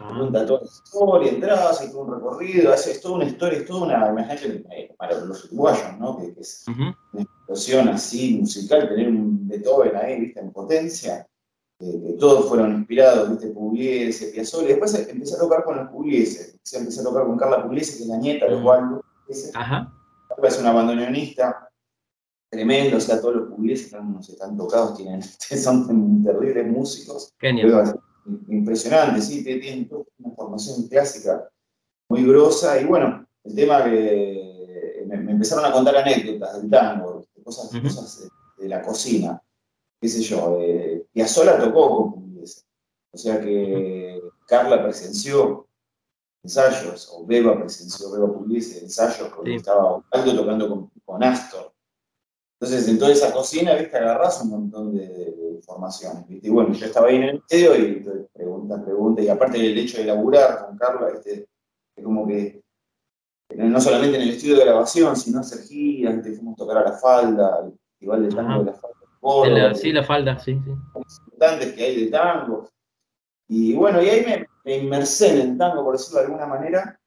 [0.07, 3.81] Cuenta toda la historia, entras, hay todo un recorrido, es, toda una historia, es toda
[3.83, 6.17] una, imagínate, eh, para los uruguayos, ¿no?
[6.17, 10.39] Que, es una explosión así musical, tener un Beethoven ahí, ¿viste?
[10.39, 11.27] En potencia
[11.77, 13.47] que todos fueron inspirados, ¿viste?
[13.47, 17.63] Pugliese, Piazzolla, y después empecé a tocar con los Pugliese, empecé a tocar con Carla
[17.63, 19.51] Pugliese, que es la nieta de Pugliese.
[19.53, 19.93] Ajá.
[20.41, 21.69] Es una bandoneonista
[22.49, 25.21] tremendo, o sea, todos los Pugliese están, están tocados, tienen,
[25.61, 27.33] son terribles músicos.
[27.37, 27.99] Genial.
[28.47, 31.49] Impresionante, sí, tienen una formación clásica
[32.09, 37.69] muy grosa, y bueno, el tema que me, empezaron a contar anécdotas del tango, cosas,
[37.81, 39.41] cosas de la cocina
[39.99, 42.63] qué sé yo, eh, Piazzolla tocó con Pugliese.
[43.11, 45.67] O sea que Carla presenció
[46.43, 51.73] ensayos, o Beba presenció, Beba Pugliese, ensayos porque estaba tocando con, con, Astor.
[52.59, 56.47] Entonces, en toda esa cocina, viste, agarrás un montón de, informaciones, ¿viste?
[56.47, 59.97] Y bueno, yo estaba ahí en el medio y preguntas, preguntas, y aparte del hecho
[59.97, 61.47] de laburar con Carla, ¿viste?
[61.95, 62.61] Es como que
[63.55, 66.33] no solamente en el estudio de grabación, sino hacer giras, ¿viste?
[66.33, 68.99] fuimos a tocar a la falda, igual de tango de la falda
[69.75, 70.71] sí, la falda, sí, sí.
[71.25, 72.69] Importantes que hay de tango.
[73.47, 76.99] Y bueno, y ahí me, me, inmersé en el tango, por decirlo de alguna manera.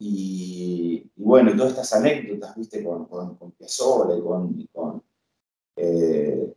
[0.00, 5.02] Y, bueno, y todas estas anécdotas, viste, con, con, con Piazzolla y con, con,
[5.76, 6.54] eh,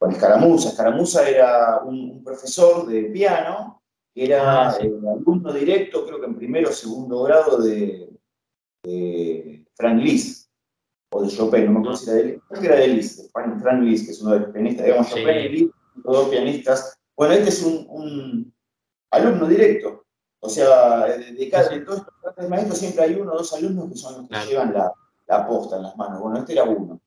[0.00, 0.70] con Escaramuza.
[0.70, 3.82] Escaramuza era un, profesor de piano,
[4.14, 8.08] que era ah, alumno directo, creo que en primero o segundo grado de,
[8.82, 10.48] de Frank Liszt.
[11.12, 13.32] O de Chopin, no me acuerdo si era de Liszt, creo que era de Liszt,
[13.32, 16.98] Frank Liszt, que es uno de los pianistas, digamos, Chopin y Liszt, dos pianistas.
[17.16, 18.54] Bueno, este es un,
[19.10, 20.06] alumno directo,
[20.40, 23.96] o sea, de, cada de todos estos maestros siempre hay uno o dos alumnos que
[23.96, 24.94] son los que llevan la,
[25.26, 26.20] la posta en las manos.
[26.20, 27.00] Bueno, este era uno.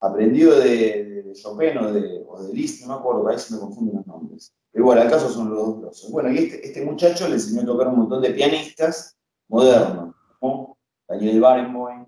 [0.00, 3.96] Aprendido de, Chopin o de, o de Liszt, no me acuerdo, a veces me confunden
[3.96, 4.52] los nombres.
[4.70, 6.10] Pero bueno, al caso son los dos grosos.
[6.10, 9.16] Bueno, y este, este muchacho le enseñó a tocar un montón de pianistas
[9.48, 10.76] modernos, como
[11.08, 12.06] Daniel Barenboim,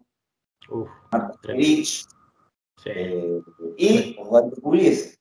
[1.12, 2.04] Marta Rich,
[2.84, 3.40] eh,
[3.76, 5.16] y Osvaldo Pugliese.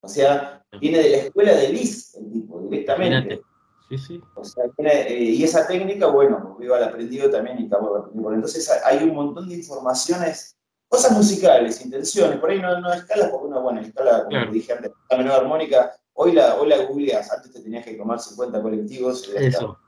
[0.00, 3.42] O sea, viene de la escuela de Liszt, el tipo, directamente.
[3.88, 4.20] Sí, sí.
[4.34, 8.32] O sea, eh, y esa técnica, bueno, yo la aprendido también y de aprender.
[8.34, 10.55] Entonces hay un montón de informaciones,
[10.88, 14.92] cosas musicales, intenciones, por ahí no, no escalas, porque una buena escala, como dije antes,
[15.10, 19.28] la menor armónica, hoy la, hoy la googleas, antes te tenías que tomar 50 colectivos.
[19.34, 19.78] Eso.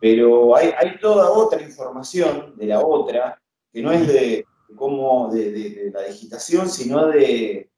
[0.00, 3.40] Pero hay, hay toda otra información de la otra,
[3.72, 7.70] que no es de, cómo, de, de la digitación, sino de...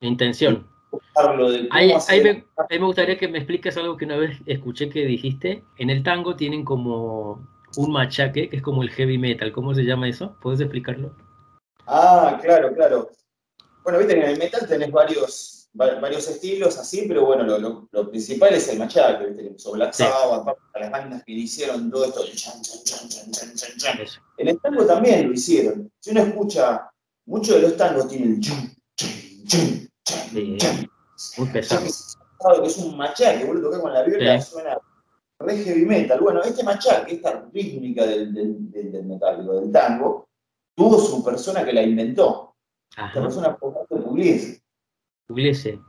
[0.00, 0.66] Intención
[1.70, 5.64] Ahí, me, gustaría que me expliques algo que una vez escuché que dijiste.
[5.76, 9.52] En el tango tienen como un machaque, que es como el heavy metal.
[9.52, 10.36] ¿Cómo se llama eso?
[10.40, 11.14] ¿Puedes explicarlo?
[11.90, 13.10] Ah, claro, claro.
[13.82, 18.68] Bueno, viste, en el metal tenés varios, varios estilos así, pero bueno, lo, principal es
[18.68, 19.58] el machaque, ¿viste?
[19.58, 22.20] Sobre la las bandas que hicieron todo esto.
[24.36, 25.90] En el tango también lo hicieron.
[25.98, 26.90] Si uno escucha,
[27.24, 28.40] muchos de los tangos tienen
[31.38, 31.82] muy pesado.
[32.62, 34.78] Que es un machaque, vos lo tocás con la viola, suena
[35.38, 36.20] re heavy metal.
[36.20, 40.27] Bueno, este machaque, esta rítmica del, del, del, metálico, del tango,
[40.78, 42.54] tuvo su persona que la inventó.
[42.96, 43.08] Ajá.
[43.08, 44.62] Esta persona fue Pugliese.
[45.26, 45.80] Pugliese.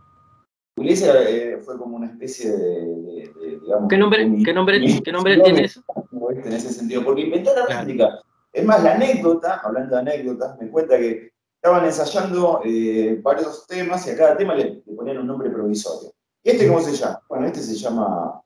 [0.76, 3.88] Pugliese eh, fue como una especie de, digamos...
[3.88, 5.84] ¿Qué nombre, ¿qué nombre, ¿qué nombre tiene eso?
[6.12, 8.20] En ese sentido, porque inventó la rítmica.
[8.52, 14.08] Es más, la anécdota, hablando de anécdotas, me cuenta que estaban ensayando eh, varios temas
[14.08, 16.12] y a cada tema le, ponían un nombre provisorio.
[16.44, 17.22] ¿Y este cómo se llama?
[17.30, 18.42] Bueno, este se llama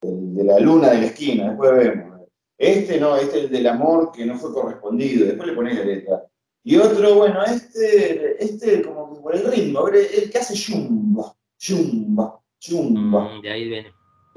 [0.00, 2.15] el de la luna de la esquina, después vemos.
[2.58, 5.84] Este no, este es el del amor que no fue correspondido, después le pones la
[5.84, 6.26] letra.
[6.64, 12.40] Y otro, bueno, este, este como que por el ritmo, el que hace yumba, yumba,
[12.60, 13.36] yumba.
[13.36, 13.92] Mm, de ahí viene.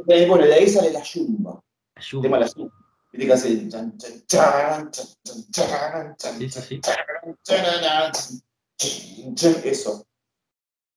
[0.05, 1.62] Bueno, de ahí sale la yumba.
[1.95, 2.27] La yumba.
[2.27, 2.73] El tema la yumba.
[3.12, 3.69] Viste que hace.
[9.63, 10.05] Eso.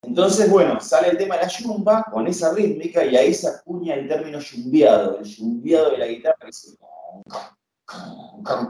[0.02, 3.94] Entonces, bueno, sale el tema de la yumba con esa rítmica y ahí se acuña
[3.94, 6.48] el término yumbiado, el yumbiado de la guitarra,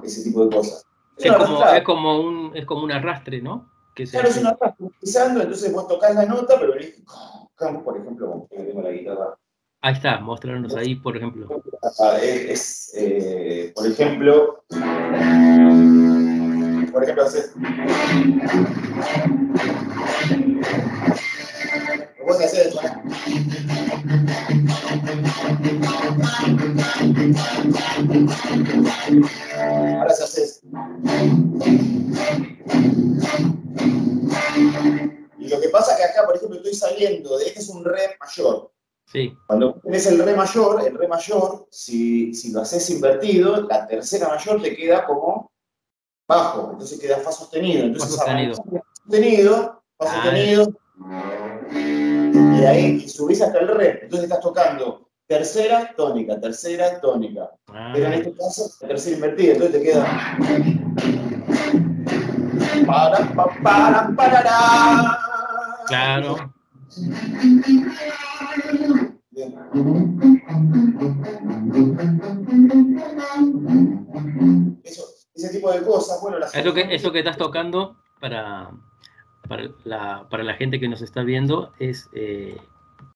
[0.02, 0.84] ese tipo de cosas.
[1.16, 3.70] Es, como, es, como, un, es como un arrastre, ¿no?
[3.94, 4.86] Que claro, es un arrastre,
[5.42, 7.02] entonces vos tocás la nota, pero venís,
[7.84, 9.36] por ejemplo, tengo la guitarra
[9.84, 11.48] Ahí está, mostrarnos ahí, por ejemplo.
[12.22, 14.62] Es, eh, por ejemplo,
[16.92, 17.52] por ejemplo, haces.
[22.24, 22.76] Vos haces
[29.98, 30.60] Ahora se hace
[35.38, 37.84] Y lo que pasa es que acá, por ejemplo, estoy saliendo de este es un
[37.84, 38.72] re mayor.
[39.46, 44.28] Cuando tienes el re mayor, el re mayor, si, si, lo haces invertido, la tercera
[44.28, 45.50] mayor te queda como
[46.26, 47.84] bajo, entonces queda fa sostenido.
[47.84, 48.54] Entonces, fa sostenido.
[48.94, 50.66] sostenido, fa ah, sostenido.
[52.58, 54.00] Y ahí subís hasta el re.
[54.04, 55.01] Entonces estás tocando
[55.32, 57.50] tercera tónica, tercera tónica.
[57.68, 57.90] Ah.
[57.94, 60.04] Pero en este caso, la tercera invertida, entonces te queda.
[62.86, 65.18] Para, para, para, para.
[65.86, 66.52] Claro.
[74.84, 78.70] Eso, ese tipo de cosas, bueno, las eso que, eso que estás tocando para,
[79.48, 82.58] para, la, para la gente que nos está viendo es, eh,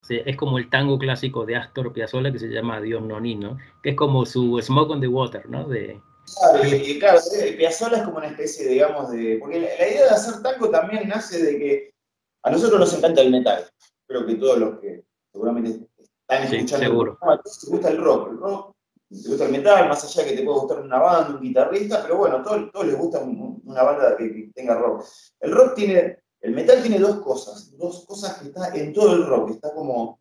[0.08, 3.96] es como el tango clásico de Astor Piazzolla que se llama Dios Nonino, que es
[3.96, 5.68] como su Smoke on the Water, ¿no?
[5.68, 6.00] De,
[6.34, 7.20] Claro, y, claro,
[7.56, 9.38] Piazzolla es como una especie, digamos, de...
[9.40, 11.94] Porque la, idea de hacer tango también nace de que
[12.42, 13.64] a nosotros nos encanta el metal.
[14.06, 16.84] Creo que todos los que seguramente están escuchando.
[16.84, 17.18] seguro.
[17.20, 18.76] te gusta el rock, el rock,
[19.08, 22.02] te gusta el metal, más allá de que te pueda gustar una banda, un guitarrista,
[22.02, 25.04] pero bueno, a todos, les gusta una banda que, tenga rock.
[25.40, 29.26] El rock tiene, el metal tiene dos cosas, dos cosas que están en todo el
[29.26, 30.20] rock, está como,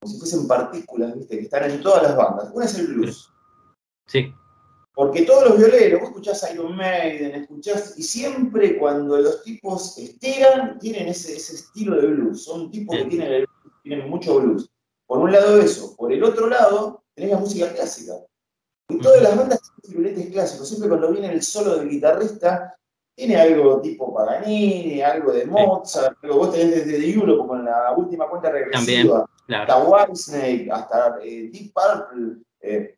[0.00, 1.36] como si fuesen partículas, ¿viste?
[1.36, 2.50] que están en todas las bandas.
[2.52, 3.32] Una es el blues.
[4.06, 4.32] Sí.
[4.94, 10.78] Porque todos los violeros, vos escuchás Iron Maiden, escuchás, y siempre cuando los tipos estiran,
[10.80, 12.42] tienen ese, ese estilo de blues.
[12.42, 13.44] Son tipos que tienen,
[13.84, 14.68] tienen mucho blues.
[15.06, 18.14] Por un lado eso, por el otro lado tenés la música clásica.
[18.88, 20.68] Y todas las bandas tienen firuletes clásicos.
[20.68, 22.76] Siempre cuando viene el solo del guitarrista,
[23.18, 26.28] tiene algo tipo Paganini, algo de Mozart, sí.
[26.28, 31.72] vos tenés desde Europe con la última cuenta regresiva, También, hasta Whitesnake, hasta eh, Deep
[31.74, 32.96] Purple, eh,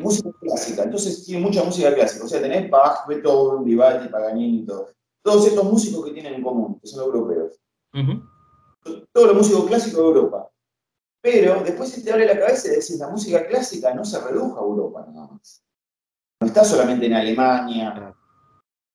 [0.00, 0.82] música clásica.
[0.82, 2.24] Entonces tiene mucha música clásica.
[2.24, 4.88] O sea, tenés Bach, Beethoven, Vivaldi, Paganini todo.
[5.22, 7.60] Todos estos músicos que tienen en común, que son europeos.
[9.12, 10.50] Todos los músicos clásicos de Europa.
[11.22, 14.58] Pero después se te abre la cabeza y decís, la música clásica no se redujo
[14.58, 15.64] a Europa nada más.
[16.40, 18.23] No está solamente en Alemania, Claro.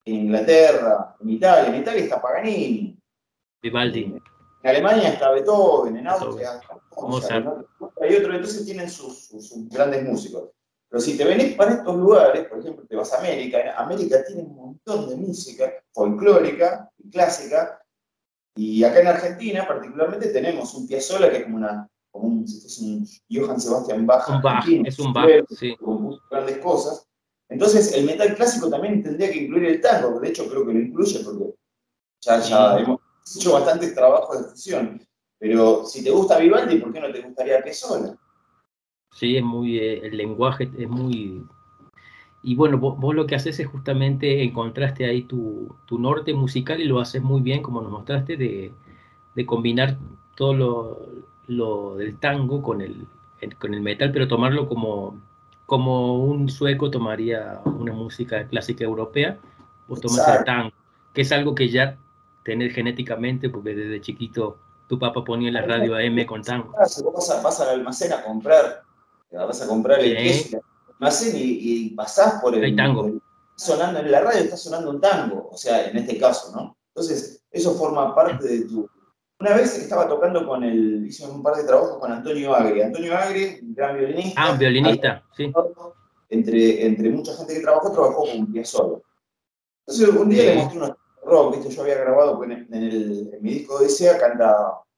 [0.10, 1.70] En Inglaterra, en Italia.
[1.74, 2.98] En Italia está Paganini.
[3.62, 4.04] Vivaldi.
[4.64, 6.60] En Alemania está Beethoven, en Austria.
[8.02, 10.50] Hay otro, entonces tienen sus, sus- sus grandes músicos.
[10.90, 14.24] Pero si te venís para estos lugares, por ejemplo, te vas a América, en América
[14.26, 17.80] tiene un montón de música folclórica y clásica,
[18.56, 22.60] y acá en Argentina particularmente tenemos un Piazzolla que es como una como un, si
[22.60, 24.28] fuese un Johann Sebastian Bach.
[24.30, 25.76] Un Bach, es un Bach, sí.
[25.78, 27.08] compuso grandes cosas.
[27.50, 30.80] Entonces, el metal clásico también tendría que incluir el tango, de hecho creo que lo
[30.80, 31.56] incluye porque
[32.22, 32.84] ya, ya Sí.
[32.84, 33.00] hemos
[33.38, 35.02] hecho bastantes trabajos de fusión.
[35.40, 38.16] Pero si te gusta Vivaldi, ¿por qué no te gustaría Piazzolla?
[39.12, 41.44] Sí, es muy, eh, el lenguaje es muy...
[42.42, 46.80] Y bueno, vos, vos lo que haces es justamente encontraste ahí tu, tu norte musical
[46.80, 48.72] y lo haces muy bien, como nos mostraste, de,
[49.36, 49.98] de combinar
[50.38, 51.00] todo lo,
[51.48, 53.08] lo del tango con el,
[53.42, 55.22] el- con el metal, pero tomarlo como,
[55.70, 59.38] como un sueco tomaría una música clásica europea,
[59.88, 60.72] vos tomas el tango,
[61.14, 61.96] que es algo que ya
[62.44, 66.72] tenés genéticamente, porque desde chiquito tu papá ponía en la radio AM con tango.
[66.74, 68.82] Vas, a- vas al almacén a comprar,
[69.32, 70.60] vas a comprar el queso,
[70.96, 73.06] almacén y, y pasás por el, Hay tango.
[73.06, 73.22] el-
[73.56, 76.76] sonando en la radio, está sonando un tango, o sea, en este caso, ¿no?
[76.88, 78.90] Entonces, eso forma parte de tu...
[79.40, 82.82] Una vez estaba tocando con el, hice un par de trabajos con Antonio Agri.
[82.82, 84.34] Antonio Agri, un gran violinista.
[84.44, 85.52] Ah, violinista, sí.
[86.30, 89.00] Entre, entre mucha gente que trabajó, trabajó con Piazzolla.
[89.88, 90.48] Entonces, un día Sí.
[90.50, 90.92] le mostré unos
[91.26, 91.70] rock, ¿viste?
[91.74, 94.56] Yo había grabado en, el, en mi disco de Odisea, canta,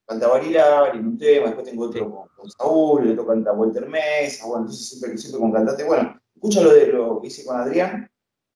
[0.07, 2.09] canta Barilari en un tema, después tengo otro Sí.
[2.11, 5.83] con, con Saúl, el otro canta Walter Mesa, bueno, entonces siempre, siempre con cantante.
[5.83, 8.09] Bueno, escucha lo de lo que hice con Adrián.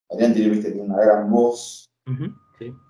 [0.10, 0.72] Adrián tiene, ¿viste?
[0.72, 1.92] tiene una gran voz.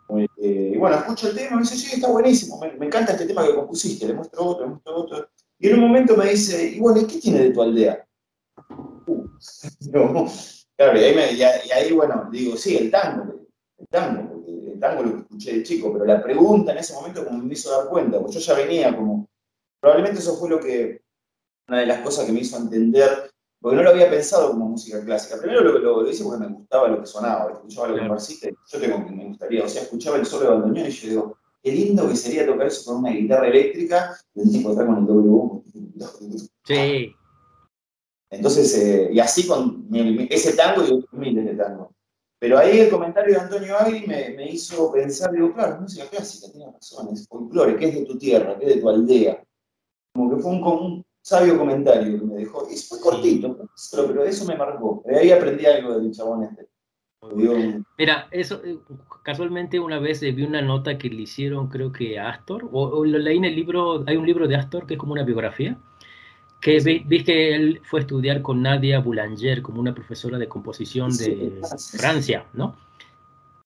[0.09, 3.45] Eh, y bueno, escucho el tema, me dice, sí, está buenísimo, me, encanta este tema
[3.45, 5.29] que compusiste, le muestro otro, le muestro otro.
[5.57, 8.05] Y en un momento me dice, y bueno, ¿y qué tiene de tu aldea?
[9.07, 9.27] Uh,
[10.77, 14.79] claro, y ahí, me- y ahí, bueno, digo, sí, el tango, el tango, porque el
[14.79, 17.71] tango lo que escuché de chico, pero la pregunta en ese momento como me hizo
[17.71, 19.27] dar cuenta, porque yo ya venía como,
[19.79, 21.01] probablemente eso fue lo que,
[21.67, 23.31] una de las cosas que me hizo entender,
[23.65, 25.37] porque no lo había pensado como música clásica.
[25.41, 28.55] Primero lo, lo, lo hice porque me gustaba lo que sonaba, escuchaba lo que compartiste,
[28.71, 31.37] yo tengo que me gustaría, o sea, escuchaba el solo de bandoneón y yo digo,
[31.63, 34.97] qué lindo que sería tocar eso con una guitarra eléctrica y un tipo atrás con
[34.99, 35.63] el doble.
[36.63, 37.15] Sí,
[38.29, 41.91] Entonces, eh, y así con mi- mi- ese tango y otros miles de tango.
[42.37, 46.05] Pero ahí el comentario de Antonio Agri me, me hizo pensar, digo, claro, es música
[46.07, 49.43] clásica, tiene razón, es folclore, que es de tu tierra, que es de tu aldea.
[50.13, 52.67] Como que fue un, un sabio comentario que me dejó.
[52.71, 53.57] Y fue cortito,
[53.91, 55.01] pero, pero eso me marcó.
[55.05, 56.67] De ahí aprendí algo del chabón este.
[57.97, 58.77] Mira, eso eh,
[59.23, 63.03] casualmente una vez vi una nota que le hicieron, creo que a Astor, o, o
[63.05, 65.75] lo leí en el libro, hay un libro de Astor que es como una biografía,
[66.61, 70.47] que vi, vi que él fue a estudiar con Nadia Boulanger, como una profesora de
[70.47, 71.97] composición de Sí.
[71.97, 72.75] Francia, ¿no?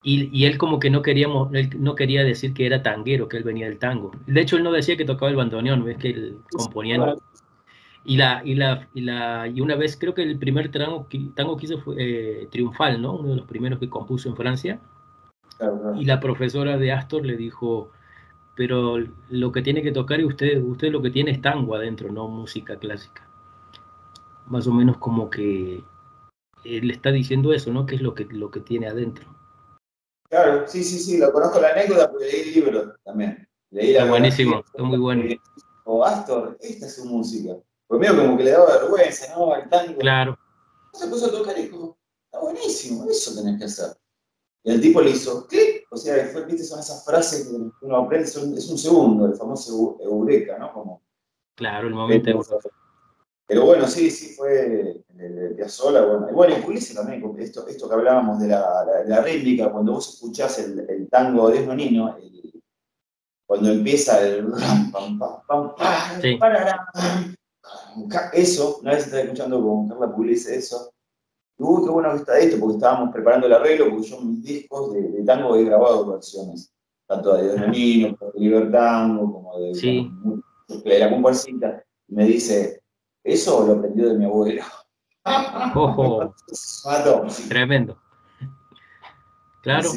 [0.01, 3.35] Y, y él como que no queríamos, él no quería decir que era tanguero, que
[3.35, 4.11] él venía del tango.
[4.25, 7.17] De hecho, él no decía que tocaba el bandoneón, ves que él componía
[8.09, 11.29] y la, y la, y la, y una vez creo que el primer tango, que-
[11.35, 13.13] tango que hizo fue eh, Triunfal, ¿no?
[13.13, 14.79] Uno de los primeros que compuso en Francia.
[15.59, 15.93] claro.
[15.95, 17.91] Y la profesora de Astor le dijo,
[18.55, 18.97] pero
[19.29, 22.27] lo que tiene que tocar y usted, usted lo que tiene es tango adentro, no
[22.27, 23.27] música clásica.
[24.47, 25.83] Más o menos como que
[26.65, 27.85] él le está diciendo eso, ¿no?
[27.85, 29.25] Que es lo que, lo que tiene adentro.
[30.31, 33.47] Claro, sí, sí, sí, lo conozco la anécdota porque leí el libro también.
[33.69, 35.23] Leí la Está buenísimo, está muy bueno.
[35.83, 37.53] O Astor, esta es su música.
[37.89, 39.55] Porque medio como que le daba vergüenza, ¿no?
[39.55, 39.97] El tango.
[39.97, 40.37] Claro,
[40.93, 43.97] Se puso a tocar y dijo, está buenísimo, eso tenés que hacer.
[44.63, 47.55] Y el tipo le hizo clic, o sea, fue, viste, son esas frases que
[47.85, 50.71] uno aprende, son- es un segundo, el famoso eu- eureka, ¿no?
[50.71, 51.01] Como,
[51.55, 52.25] claro, el momento.
[52.25, 52.59] pero,
[53.47, 56.29] pero bueno, sí, sí, fue el de Piazzolla, bueno.
[56.29, 59.71] Y bueno, y Pugliese también, porque esto, esto que hablábamos de la, la, la rítmica,
[59.71, 62.15] cuando vos escuchás el, el tango de Nonino,
[63.47, 66.35] cuando empieza el ram, pam, pam, pam, pam, Sí.
[66.35, 67.28] pararán, ca-
[68.33, 70.91] eso, una vez estaba escuchando con Carla Pugliese eso,
[71.57, 74.43] y, uy, qué bueno que está esto, porque estábamos preparando el arreglo, porque yo mis
[74.43, 76.73] discos de, de tango he grabado versiones,
[77.07, 80.11] tanto de Nonino, como de Libertango, como de, Sí.
[80.83, 82.81] de la comparsita, y me dice,
[83.23, 84.63] eso lo aprendió de mi abuelo.
[85.75, 86.33] Ojo.
[87.49, 87.97] Tremendo.
[89.61, 89.89] Claro,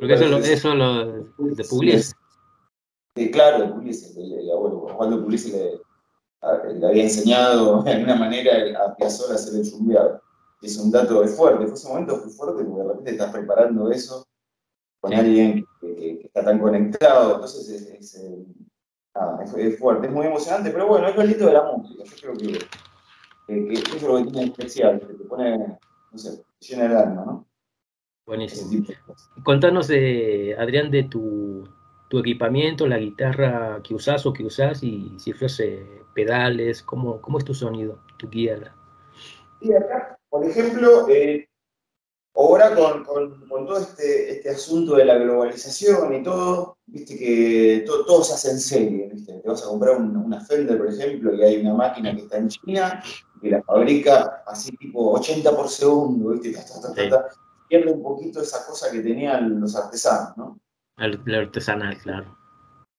[0.00, 1.06] porque eso, lo, eso lo
[1.38, 2.14] de Pugliese.
[3.16, 5.80] Sí, claro, Pugliese, el, abuelo Juan Pugliese le,
[6.72, 10.20] le, había enseñado de alguna manera a Piazzolla a hacer el chumbeado.
[10.62, 14.24] Es un dato fuerte, fue ese momento fue fuerte porque de repente estás preparando eso
[15.00, 18.46] con alguien que, está tan conectado, entonces es, eh,
[19.58, 22.34] es, fuerte, es muy emocionante, pero bueno, es lo lindo de la música, yo creo
[22.38, 22.58] que,
[23.46, 25.78] que, eso es lo que tiene especial, que te pone,
[26.10, 27.46] no sé, llena el alma, ¿no?
[28.26, 28.86] Buenísimo.
[29.44, 31.68] Contanos, de, Adrián, de tu,
[32.08, 37.38] tu, equipamiento, la guitarra que usás o que usás y si fuese pedales, ¿cómo, cómo
[37.38, 38.56] es tu sonido, tu guía?
[39.76, 41.48] Acá, por ejemplo, eh,
[42.34, 47.84] ahora con, con, con, todo este, este asunto de la globalización y todo, viste que
[47.86, 49.40] todo, se hace en serie, ¿viste?
[49.40, 52.48] Te vas a comprar una Fender, por ejemplo, y hay una máquina que está en
[52.48, 53.02] China
[53.40, 56.54] que la fabrica así tipo 80 por segundo, ¿viste?
[57.68, 60.60] pierde un poquito esa cosa que tenían los artesanos, ¿no?
[60.96, 62.36] El, artesanal, claro.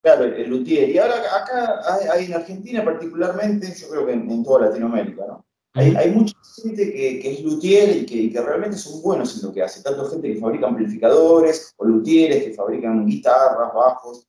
[0.01, 0.89] Claro, el, luthier.
[0.89, 1.81] Y ahora acá
[2.11, 5.45] hay, en Argentina particularmente, yo creo que en, toda Latinoamérica, ¿no?
[5.73, 9.83] Hay, mucha gente que, es luthier y que, realmente son buenos en lo que hace.
[9.83, 14.25] Tanto gente que fabrica amplificadores o luthieres que fabrican guitarras, bajos.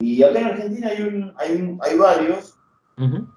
[0.00, 2.58] Y acá en Argentina hay, hay, hay varios.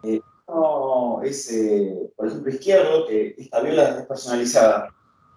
[0.04, 4.94] Eh, uno es, eh, por ejemplo, Izquierdo, que esta viola es personalizada.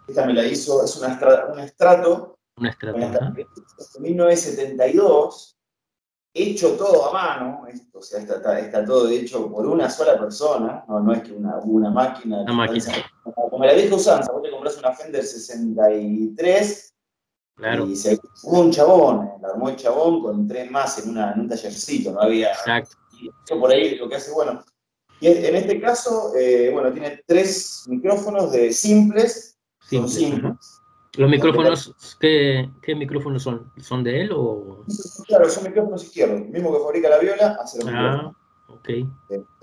[0.08, 1.18] Esta me la hizo, es una
[1.52, 2.39] un estrato.
[2.60, 2.98] Un estrato.
[2.98, 5.58] De 1972,
[6.34, 7.66] hecho todo a mano.
[7.66, 10.84] Esto, o sea, está, está, todo hecho por una sola persona.
[10.86, 12.42] No, no es que una, una máquina.
[12.42, 12.92] Una máquina.
[13.50, 16.94] Como la vieja usanza, vos te compras una Fender 63.
[17.56, 17.86] Claro.
[17.86, 18.10] Y se
[18.44, 22.12] armó un chabón, la armó el chabón con tres más en, una, en un tallercito,
[22.12, 22.52] no había.
[22.52, 22.96] Exacto.
[23.20, 24.62] Y por ahí lo que hace, bueno.
[25.20, 29.58] Y en este caso, eh, bueno, tiene tres micrófonos de simples
[31.16, 33.72] ¿Los micrófonos, ¿qué, ¿qué, micrófonos son?
[33.78, 34.84] ¿Son de él o...?
[35.26, 36.40] Claro, son micrófonos izquierdos.
[36.48, 38.32] Mismo que fabrica la viola, hace los Ah,
[38.68, 38.88] ok.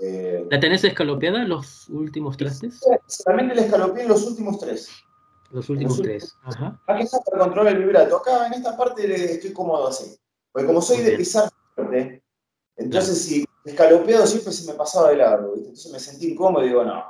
[0.00, 2.80] Eh, ¿La tenés escalopeada los últimos trastes?
[3.06, 4.90] Solamente la escalopeé en los últimos tres.
[5.50, 6.78] Los últimos tres, ajá.
[6.86, 8.18] Aquí está para controlar el vibrato.
[8.18, 10.14] Acá en esta parte estoy cómodo así.
[10.52, 12.22] Porque como soy de pisar fuerte,
[12.76, 15.54] entonces si escalopeado siempre se me pasaba de largo.
[15.56, 17.04] Entonces me sentí incómodo y digo, no,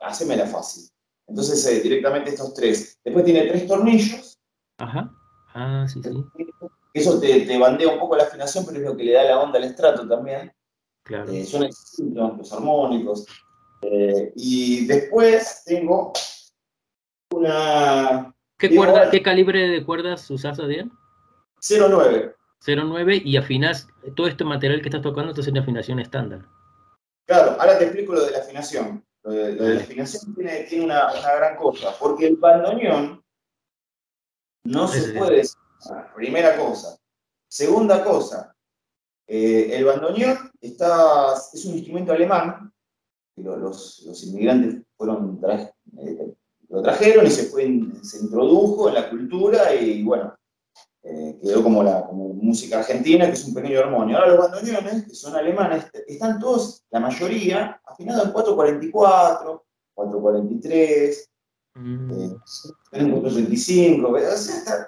[0.00, 0.88] haceme la fácil.
[1.28, 2.98] Entonces, eh, directamente estos tres.
[3.04, 4.38] Después tiene tres tornillos.
[4.78, 5.12] Ajá.
[5.54, 6.24] Ah, sí, sí.
[6.94, 9.40] Eso te, te, bandea un poco la afinación, pero es lo que le da la
[9.40, 10.52] onda al estrato también.
[11.04, 11.30] Claro.
[11.32, 11.68] Eh, son
[12.14, 13.26] los armónicos.
[13.82, 16.12] Eh, y después tengo
[17.32, 18.34] una.
[18.58, 20.90] ¿Qué, cuerda, ¿Qué calibre de cuerdas usas, Adrián?
[21.60, 22.34] 0,9.
[22.64, 26.44] 0,9 y afinas todo este material que estás tocando, es una afinación estándar.
[27.26, 29.04] Claro, ahora te explico lo de la afinación.
[29.28, 33.22] La afinación tiene, tiene una, una, gran cosa, porque el bandoneón
[34.64, 35.42] no se puede...
[36.14, 36.98] Primera cosa.
[37.46, 38.54] Segunda cosa,
[39.26, 42.72] eh, el bandoneón está, es un instrumento alemán,
[43.34, 45.40] que los, los, inmigrantes fueron
[45.98, 46.34] eh,
[46.68, 47.64] lo trajeron y se, fue,
[48.02, 50.37] se introdujo en la cultura y bueno,
[51.02, 54.16] eh, quedó como, la, como música argentina, que es un pequeño armonio.
[54.16, 61.30] Ahora los bandoneones, que son alemanes, están todos, la mayoría, afinados en 444, 443,
[61.74, 62.10] mm.
[62.12, 62.36] eh,
[62.90, 64.18] 425,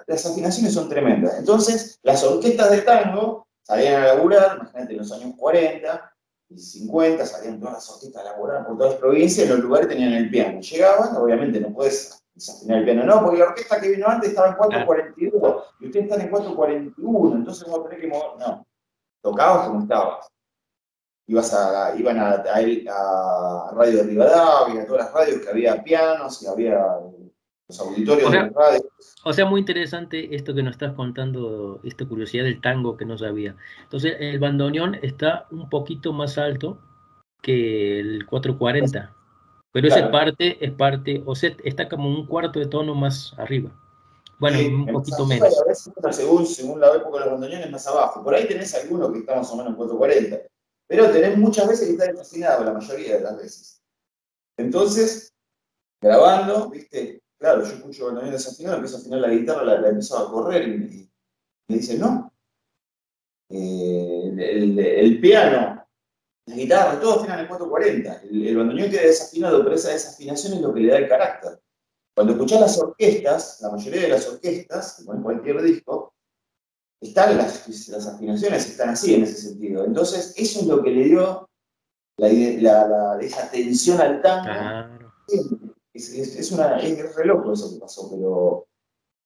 [0.07, 1.39] las afinaciones son tremendas.
[1.39, 6.13] Entonces, las orquestas de tango salían a laburar, imagínate, en los años 40
[6.49, 9.87] y 50, salían todas las orquestas a laburar por todas las provincias, en los lugares
[9.87, 10.59] tenían el piano.
[10.59, 13.03] Llegaban, obviamente no puedes desafinar el piano.
[13.05, 17.35] No, porque la orquesta que vino antes estaba en 4.42 y ustedes están en 4.41,
[17.35, 18.39] entonces vamos a tener que mover.
[18.39, 18.67] No,
[19.21, 20.27] tocabas como estabas.
[21.27, 26.41] Ibas a, iban a, a, Radio de Rivadavia, a todas las radios que había pianos
[26.41, 26.83] y había
[27.69, 28.81] los auditorios o sea, de radio.
[29.23, 33.17] O sea, muy interesante esto que nos estás contando, esta curiosidad del tango que no
[33.17, 33.55] sabía.
[33.83, 36.79] Entonces, el bandoneón está un poquito más alto
[37.41, 39.15] que el 440.
[39.71, 43.71] Pero esa parte es parte, o sea, está como un cuarto de tono más arriba.
[44.39, 45.55] Bueno, un poquito menos.
[45.61, 48.23] A veces, según, según la época de los bandoneones, más abajo.
[48.23, 50.49] Por ahí tenés alguno que está más o menos en 440.
[50.87, 53.83] Pero tenés muchas veces que está desafinado, la mayoría de las veces.
[54.57, 55.31] Entonces,
[56.01, 60.17] grabando, viste, claro, yo escucho bandoneón desafinado, empiezo a afinar la guitarra, la, la empiezo
[60.17, 61.09] a correr y,
[61.69, 62.33] me dice, no.
[63.49, 65.80] Eh, el, el, piano
[66.51, 68.21] las guitarras, todos afinan en 440.
[68.29, 71.59] El, el bandoneón queda desafinado, pero esa desafinación es lo que le da el carácter.
[72.13, 76.13] Cuando escuchás las orquestas, la mayoría de las orquestas, como en cualquier disco,
[76.99, 79.85] están las, las afinaciones, están así en ese sentido.
[79.85, 81.49] Entonces, eso es lo que le dio
[82.17, 84.49] la, la, esa tensión al tango.
[85.93, 88.67] Es, una, es re loco eso que pasó, pero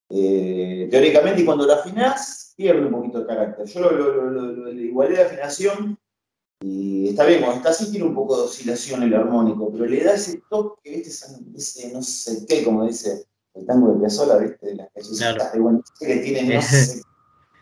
[0.10, 3.66] eh, teóricamente y cuando lo afinás, pierde un poquito de carácter.
[3.66, 5.98] Yo lo, lo, lo, igualé de afinación
[6.62, 10.04] y está bien, cuando está así tiene un poco de oscilación el armónico, pero le
[10.04, 14.76] da ese toque, ese, no sé qué, como dice el tango de Piazzolla, ¿viste?
[14.76, 17.02] Las callecitas de Buenos que tiene no sé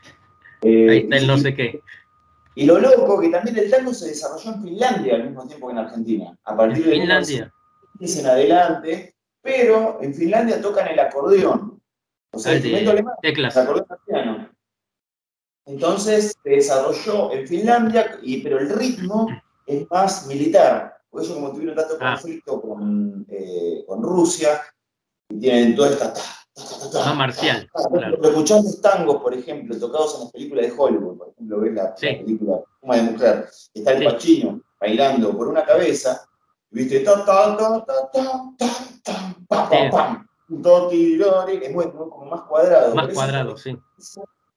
[0.61, 1.81] eh, Ahí está el no sé qué.
[2.55, 5.73] Y lo loco que también el tango se desarrolló en Finlandia al mismo tiempo que
[5.73, 6.37] en Argentina.
[6.43, 7.53] A partir de Finlandia.
[7.99, 11.81] en adelante, pero en Finlandia tocan el acordeón.
[12.31, 13.85] O sea, el instrumento alemán, el acordeón.
[15.65, 19.27] Entonces se desarrolló en Finlandia, pero el ritmo
[19.65, 20.97] es más militar.
[21.09, 23.25] Por eso, como tuvieron tanto conflicto con,
[24.01, 24.61] Rusia,
[25.29, 26.13] y tienen toda esta.
[26.13, 26.21] Ta,
[26.91, 27.69] ta, ta, marcial.
[27.71, 28.17] Claro.
[28.17, 28.43] Lo
[28.81, 32.95] tangos, por ejemplo, tocados en las películas de Hollywood, por ejemplo, ves la, película Puma
[32.95, 34.05] de Mujer, está el sí.
[34.05, 36.27] pachino bailando por una cabeza,
[36.69, 38.67] viste, ta, ta, ta, ta, ta, ta,
[39.03, 42.93] ta, pam, pam, pam, es muy, muy, como más cuadrado.
[42.93, 43.77] Más cuadrado, sí.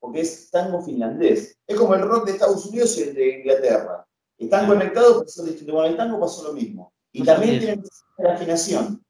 [0.06, 1.58] Porque es tango finlandés.
[1.66, 4.06] Es como el rock de Estados Unidos y el de Inglaterra.
[4.38, 5.74] Están conectados, pero son distintos.
[5.74, 6.92] Con el tango pasó lo mismo.
[7.10, 7.82] Y también tienen
[8.18, 9.04] la afinación.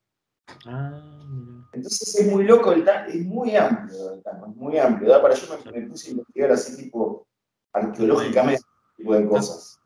[0.65, 1.69] Ah.
[1.75, 5.11] Entonces es muy loco, el tango, es muy amplio el tango, es muy amplio.
[5.11, 5.21] ¿da?
[5.21, 7.27] Para yo me, me, puse a investigar así tipo
[7.75, 8.63] arqueológicamente,
[8.97, 9.79] tipo de cosas.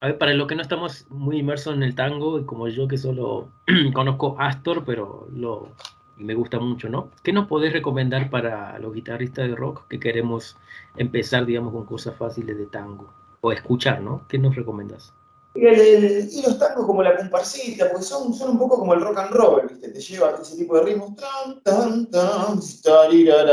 [0.00, 2.98] A ver, para los que no estamos muy inmersos en el tango, como yo que
[2.98, 3.54] solo
[3.94, 5.74] conozco Astor, pero lo,
[6.18, 7.10] me gusta mucho, ¿no?
[7.22, 10.56] ¿Qué nos podés recomendar para los guitarristas de rock que queremos
[10.96, 13.12] empezar, digamos, con cosas fáciles de tango?
[13.40, 14.26] O escuchar, ¿no?
[14.28, 15.12] ¿Qué nos recomendas?
[15.54, 19.32] y los tangos como la comparsita, pues son, son un poco como el rock and
[19.32, 19.88] roll, ¿viste?
[19.88, 21.14] Te lleva ese tipo de ritmos.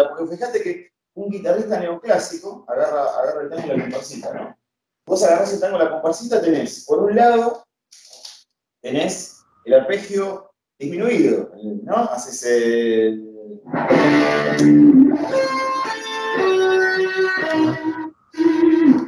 [0.09, 4.57] porque fíjate que un guitarrista neoclásico agarra, agarra el tango y la comparsita, ¿no?
[5.07, 7.63] Vos agarrás el tango y la comparsita, tenés, por un lado,
[8.81, 11.51] tenés el arpegio disminuido,
[11.83, 11.95] ¿no?
[11.95, 13.31] Haces el...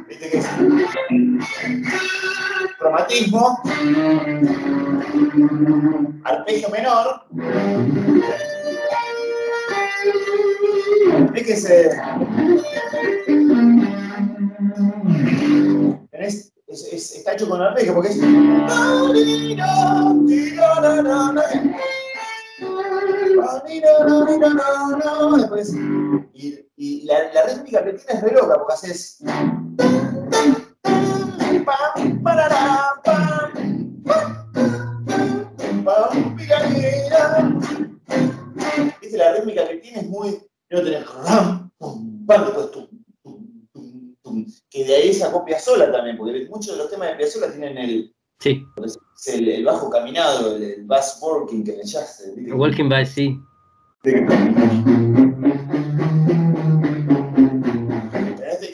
[0.08, 0.48] ¿Viste qué es?
[2.78, 3.60] cromatismo,
[6.24, 7.26] arpegio menor.
[11.34, 11.90] Fíjese.
[16.68, 18.20] Es, es, está hecho con arpegio porque es.
[25.38, 25.74] Después,
[26.76, 29.18] y, la, rítmica que tiene es re loca porque haces.
[39.00, 40.38] Dice la rítmica que tiene es muy.
[40.68, 41.06] No tenés
[44.70, 47.78] que de ahí esa copia sola también, porque muchos de los temas de Piazzolla tienen
[47.78, 48.66] el, sí.
[49.26, 52.20] el, el, bajo caminado, el, bass working que en el jazz.
[52.36, 53.40] El walking bass, sí.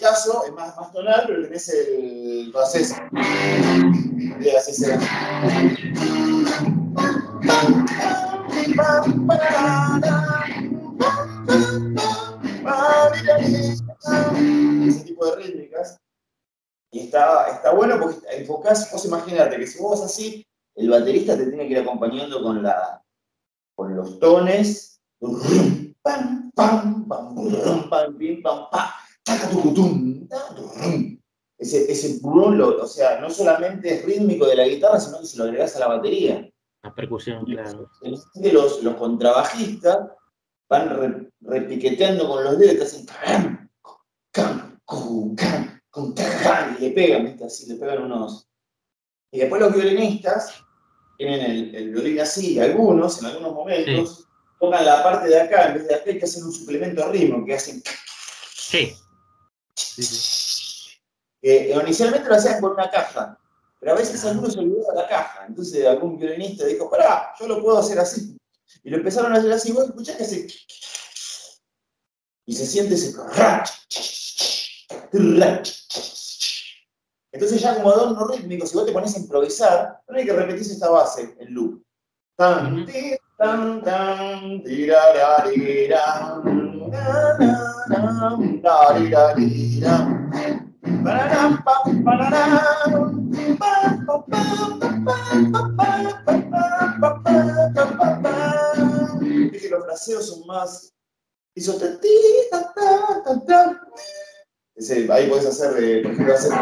[0.05, 2.51] caso es más, más tonal, pero tenés el.
[2.51, 2.95] lo haces.
[4.41, 5.01] Le haces el.
[17.05, 21.47] Está, está bueno porque enfocás, vos imaginate que si vos vas así, el baterista te
[21.47, 23.03] tiene que ir acompañando con, la,
[23.75, 25.01] con los tones.
[25.21, 28.95] Pam, pam, pam, pam, pam, pam, pam,
[31.59, 35.45] ese, ese o sea, no solamente es rítmico de la guitarra, sino que se lo
[35.45, 36.51] agregas a la batería.
[36.83, 37.89] La percusión, claro.
[38.03, 40.09] Los, los contrabajistas
[40.69, 43.07] van repiqueteando con los dedos, hacen
[45.97, 48.49] y le pegan, así, le pegan unos.
[49.31, 50.55] Y después los violinistas
[51.19, 54.27] tienen el, el violín así, algunos, en algunos momentos,
[54.59, 57.45] tocan la parte de acá, en vez de acá hay que hacer un suplemento ritmo,
[57.45, 57.83] que hacen.
[58.55, 58.95] Sí.
[61.43, 63.39] Eh, inicialmente lo hacían con una caja,
[63.79, 65.45] pero a veces algunos se olvidaban la caja.
[65.47, 68.37] Entonces algún violinista dijo, pará, yo lo puedo hacer así.
[68.83, 70.47] Y lo empezaron a hacer así, vos escuchás que hace...
[72.47, 73.15] Y se siente ese...
[77.33, 80.63] Entonces ya como adorno rítmico, si vos te pones a improvisar, no hay que repetir
[80.63, 81.83] esta base, el loop.
[82.37, 82.87] Tan,
[83.39, 84.63] tan, tan,
[99.61, 100.93] que los fraseos son más.
[104.77, 106.53] Ahí puedes hacer, eh, por ejemplo, hacer.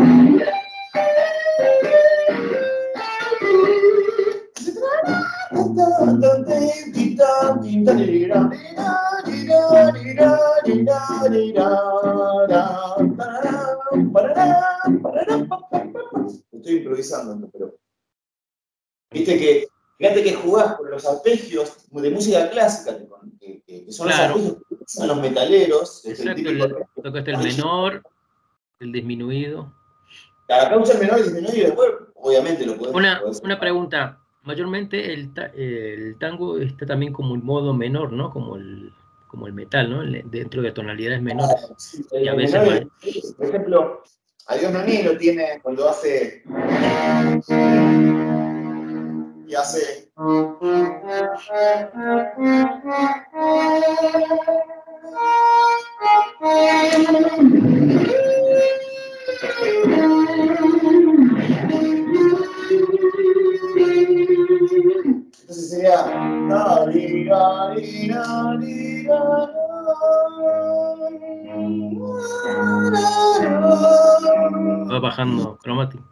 [16.53, 17.75] Estoy improvisando, pero.
[19.11, 19.67] Viste que,
[20.03, 22.99] fíjate que jugás con los arpegios de música clásica,
[23.39, 26.05] que, que, son los arpegios que usan los metaleros.
[26.05, 28.03] Exacto, el, tocaste el menor,
[28.81, 29.73] el disminuido.
[30.49, 32.97] Acá usa el menor y el disminuido y después, obviamente, lo podemos.
[32.97, 34.19] Una, una pregunta.
[34.43, 38.33] Mayormente el, el tango está también como un modo menor, ¿no?
[38.33, 38.93] Como el,
[39.29, 40.03] como el metal, ¿no?
[40.29, 42.05] Dentro de tonalidades menores.
[42.13, 42.89] Ah, y a veces
[43.37, 44.03] Por ejemplo,
[44.47, 46.43] Adiós Noni lo tiene cuando hace.
[49.53, 50.09] Y hace.
[65.43, 65.99] Entonces sería.
[74.91, 76.05] Va bajando cromático.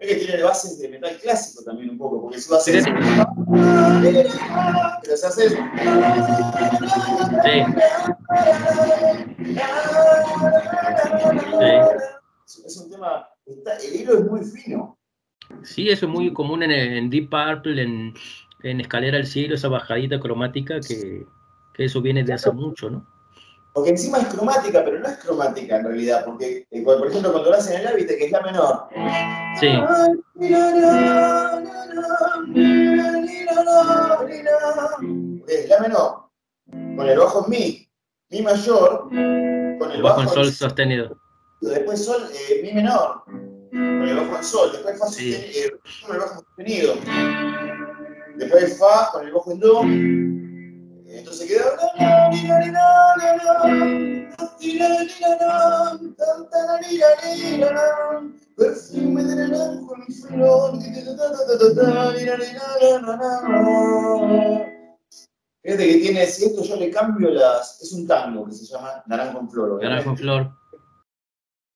[0.00, 2.82] Que tiene bases de metal clásico también un poco, porque su base.
[2.82, 2.90] Sí.
[5.02, 5.56] Pero se hace eso.
[7.44, 7.64] Sí.
[12.64, 13.28] Es un tema.
[13.46, 14.98] el hilo es muy fino.
[15.62, 18.14] Sí, eso es muy común en, Deep Purple, en,
[18.62, 21.26] en, Escalera al Cielo, esa bajadita cromática que,
[21.74, 23.06] que, eso viene de hace mucho, ¿no?
[23.72, 27.50] Porque encima es cromática, pero no es cromática en realidad, porque, eh, por ejemplo, cuando
[27.50, 28.88] lo hacen en el viste que es la menor.
[29.60, 29.68] Sí.
[35.46, 36.30] Es la menor,
[36.96, 37.88] con el bajo en Mi,
[38.30, 41.16] Mi mayor, con el, bajo, en Sol sostenido.
[41.60, 46.20] Después Sol, eh, Mi menor, con el bajo en Sol, después Fa sostenido, con el
[46.20, 46.94] bajo sostenido,
[48.40, 51.76] después Fa con el bajo en Do, entonces queda.
[58.56, 60.78] Perfume de naranjo en flor.
[65.62, 67.82] Fíjate que tiene, si esto yo le cambio las.
[67.82, 69.82] Es un tango que se llama Naranjo en Flor.
[69.82, 70.50] Naranjo en Flor.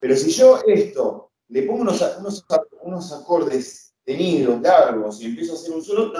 [0.01, 2.47] Pero si yo esto le pongo unos, unos,
[2.83, 6.13] unos acordes tenidos, largos, y empiezo a hacer un solo.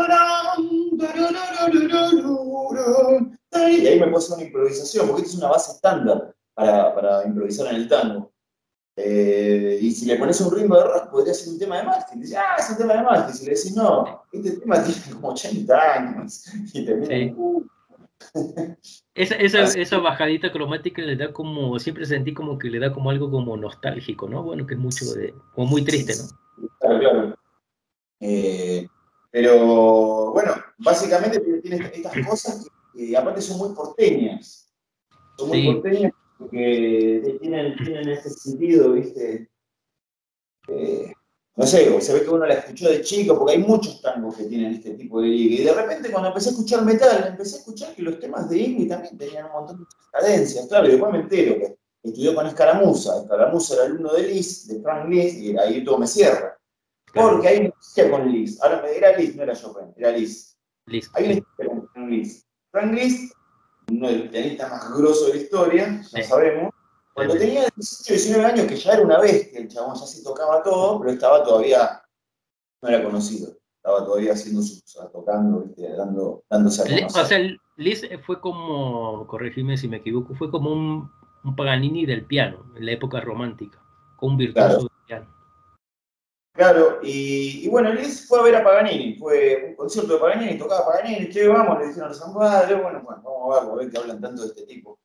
[3.53, 7.27] Y ahí me puedo hacer una improvisación, porque esto es una base estándar para, para
[7.27, 8.33] improvisar en el tango.
[8.97, 12.21] Eh, y si le pones un ritmo de rock, podría ser un tema de Martin.
[12.21, 13.35] Dice, ah, es un tema de Martin.
[13.35, 16.45] Si le decís, no, este tema tiene como 80 años.
[16.73, 17.35] Y termina.
[17.37, 17.67] Uh.
[19.15, 23.11] esa, esa, esa, bajadita cromática le da como, siempre sentí como que le da como
[23.11, 24.43] algo como nostálgico, ¿no?
[24.43, 26.69] Bueno, que es mucho de, como muy triste, ¿no?
[26.79, 27.39] Claro, claro.
[28.21, 28.87] Eh,
[29.31, 34.73] pero bueno, básicamente tiene estas cosas que, aparte son muy porteñas.
[35.37, 39.51] Son muy porteñas porque tienen, tienen ese sentido, ¿viste?
[40.69, 41.13] Eh,
[41.57, 44.45] no sé, se ve que uno la escuchó de chico, porque hay muchos tangos que
[44.45, 45.63] tienen este tipo de liga.
[45.63, 48.59] Y de repente cuando empecé a escuchar metal, empecé a escuchar que los temas de
[48.59, 50.67] Iggy también tenían un montón de cadencias.
[50.67, 53.23] Claro, y después me entero que estudió con Escaramuza.
[53.23, 56.54] Escaramuza era alumno de Liz, de Frank Liz, y ahí todo me cierra.
[57.15, 58.63] Porque hay una historia con Liz.
[58.63, 60.57] Ahora, era Liz, no era Chopin, era Liz.
[60.87, 61.11] Liz.
[61.15, 62.47] Hay una historia con Frank Liz.
[62.71, 63.33] Frank Liz
[63.91, 66.73] uno de los pianistas más grosos de la historia, ya sabemos.
[67.13, 70.63] Cuando tenía 18, 19 años, que ya era una bestia, el chabón ya sí tocaba
[70.63, 72.03] todo, pero estaba todavía,
[72.83, 75.65] no era conocido, estaba todavía haciendo sus, tocando,
[75.97, 77.23] Dando, dándose a conocer.
[77.23, 77.39] O sea,
[77.77, 81.11] Liz fue como, corregime si me equivoco, fue como un,
[81.45, 83.81] un Paganini del piano, en la época romántica,
[84.17, 85.35] con un virtuoso del piano.
[86.55, 90.87] Claro, y, bueno, Liz fue a ver a Paganini, fue un concierto de Paganini, tocaba
[90.87, 93.91] Paganini, che, vamos, le dijeron a los padres, bueno, bueno, vamos a verlo, a ver
[93.91, 95.01] que hablan tanto de este tipo.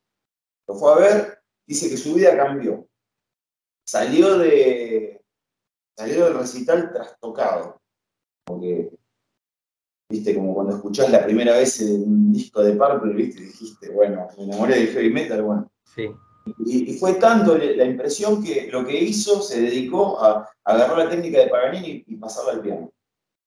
[0.67, 2.87] Lo fue a ver, dice que su vida cambió.
[3.83, 5.23] Salió de
[5.97, 7.81] salió del recital trastocado,
[8.45, 8.91] porque,
[10.07, 14.43] viste, como cuando escuchás la primera vez un disco de Purple, viste, dijiste, bueno, me
[14.43, 15.71] enamoré del heavy metal, bueno.
[15.83, 16.09] Sí.
[16.65, 21.39] Y, fue tanto la impresión que lo que hizo se dedicó a, agarrar la técnica
[21.39, 22.91] de Paganini y pasarla al piano.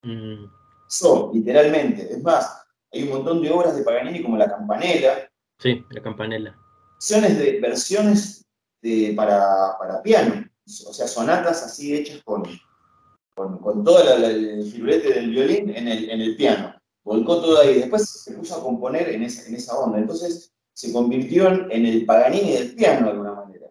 [0.03, 0.45] Mm.
[0.89, 2.13] Eso, literalmente.
[2.13, 5.31] Es más, hay un montón de obras de Paganini como La Campanella.
[5.59, 6.57] Sí, La Campanella.
[6.95, 8.45] Versiones, de, versiones
[8.83, 10.45] de, para, para piano.
[10.87, 12.43] O sea, sonatas así hechas con,
[13.35, 16.75] con, todo el firulete del violín en el, en el piano.
[17.05, 17.75] volcó todo ahí.
[17.75, 19.99] Después se puso a componer en esa, en esa onda.
[19.99, 20.53] Entonces
[20.83, 23.69] se convirtió en el Paganini del piano de alguna manera.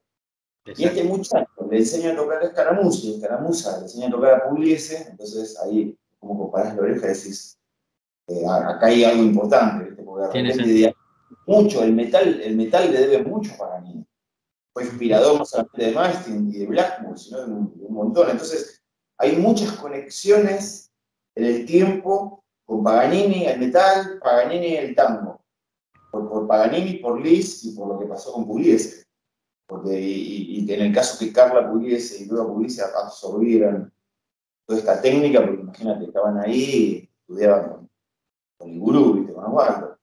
[0.66, 4.34] Y este muchacho le enseña a tocar a Escaramuza y Escaramuza le enseña a tocar
[4.36, 7.59] a Pugliese, entonces ahí como comparás la oreja y decís,
[8.28, 10.95] eh, acá hay algo importante, porque de
[11.47, 14.05] mucho, el metal, el metal le debe mucho a Paganini.
[14.72, 18.30] Fue inspirador no solamente de Malmsteen y de Blackmore, sino de un, de un montón.
[18.30, 18.82] Entonces,
[19.18, 20.93] hay muchas conexiones
[21.36, 25.31] en el tiempo con Paganini, el metal, Paganini, el tango.
[26.12, 29.05] Por, Paganini, por Liz y por lo que pasó con Pugliese.
[29.66, 33.91] Porque, y, en el caso que Carla Pugliese y luego Pugliese absorbieran
[34.66, 37.89] toda esta técnica, porque imagínate, estaban ahí, estudiaban con,
[38.57, 39.34] con el gurú, ¿viste?
[39.34, 39.97] con Osvaldo.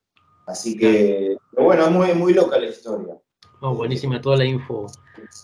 [0.47, 3.15] Así que, pero bueno, es muy, muy loca la historia.
[3.61, 4.87] Oh, buenísima toda la info.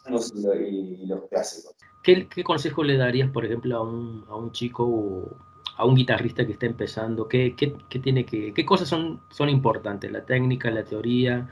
[0.08, 1.76] Y los clásicos.
[2.04, 5.38] ¿Qué, ¿Qué, consejo le darías, por ejemplo, a un, a un chico o
[5.78, 7.28] a un guitarrista que está empezando?
[7.28, 10.12] ¿Qué, qué, qué tiene que, qué cosas son, son importantes?
[10.12, 11.50] ¿La técnica, la teoría,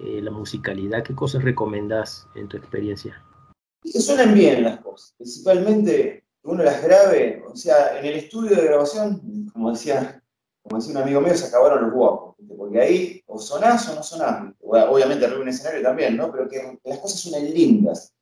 [0.00, 1.02] eh, la musicalidad?
[1.02, 3.22] ¿Qué cosas recomendas en tu experiencia?
[3.82, 8.64] Que suenen bien las cosas, principalmente uno las grabe, o sea, en el estudio de
[8.64, 10.22] grabación, como decía,
[10.62, 14.02] como decía un amigo mío, se acabaron los guapos, porque ahí o sonás o no
[14.02, 16.30] sonás, obviamente arriba un escenario también, ¿no?
[16.30, 18.12] Pero que, las cosas suenen lindas,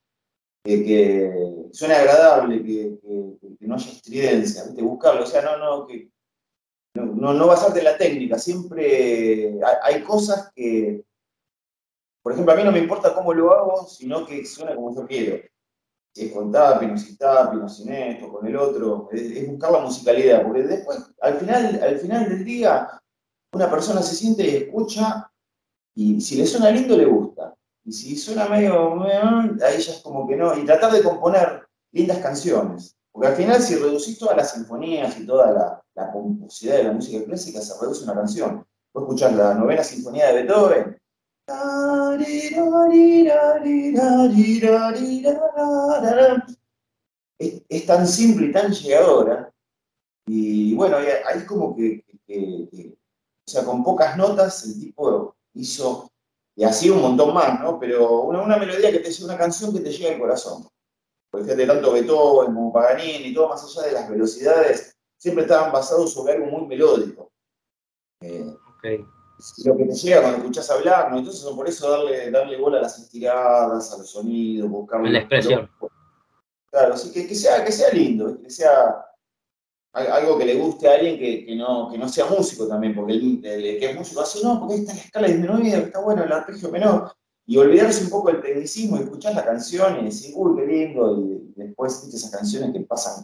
[0.65, 2.99] que, que suene agradable, que,
[3.61, 4.83] no haya estridencia, ¿viste?
[4.83, 6.11] buscarlo, o sea, no, no, que
[6.95, 11.05] no, no, basarte en la técnica, siempre hay, cosas que,
[12.23, 15.07] por ejemplo, a mí no me importa cómo lo hago, sino que suene como yo
[15.07, 15.43] quiero.
[16.15, 19.81] Si es con tapi, no tapi, no sin esto, con el otro, es, buscar la
[19.81, 23.01] musicalidad, porque después, al final, al final del día,
[23.55, 25.33] una persona se siente y escucha,
[25.95, 27.55] y si le suena lindo, le gusta.
[27.85, 30.57] Y si suena medio, ahí ya es como que no.
[30.57, 31.62] Y tratar de componer
[31.93, 32.97] lindas canciones.
[33.13, 36.93] Porque al final, si reducís todas las sinfonías y toda la, la pomposidad de la
[36.93, 38.67] música clásica, se reduce una canción.
[38.93, 40.99] Vos escuchás la novena sinfonía de Beethoven.
[47.39, 49.53] Es, tan simple y tan llegadora.
[50.27, 56.13] Y bueno, ahí es como que, o sea, con pocas notas el tipo hizo
[56.55, 57.79] y así un montón más, ¿no?
[57.81, 60.69] Pero una, melodía que te lleva, una canción que te llega al corazón.
[61.33, 65.73] Porque fíjate, tanto Beethoven como Paganini y todo, más allá de las velocidades, siempre estaban
[65.73, 67.33] basados sobre algo muy melódico.
[68.21, 68.55] Eh,
[69.65, 71.19] Lo que te llega cuando escuchas hablar, ¿no?
[71.19, 75.71] Entonces, por eso darle, darle bola a las estiradas, a los sonidos, buscar la expresión.
[76.71, 79.07] Claro, sí, que, que, sea, que sea lindo, que sea
[79.95, 83.41] algo que le guste a alguien que, no, que no sea músico también, porque el,
[83.41, 87.11] que es músico así, no, porque está la escala disminuida, está bueno el arpegio menor,
[87.53, 91.53] y olvidarse un poco del tecnicismo escuchar la canción y decir, uy, qué lindo, y
[91.55, 93.23] después esas canciones que pasan.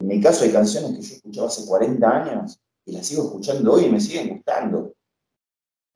[0.00, 3.74] En mi caso hay canciones que yo escuchaba hace 40 años y las sigo escuchando
[3.74, 4.94] hoy y me siguen gustando.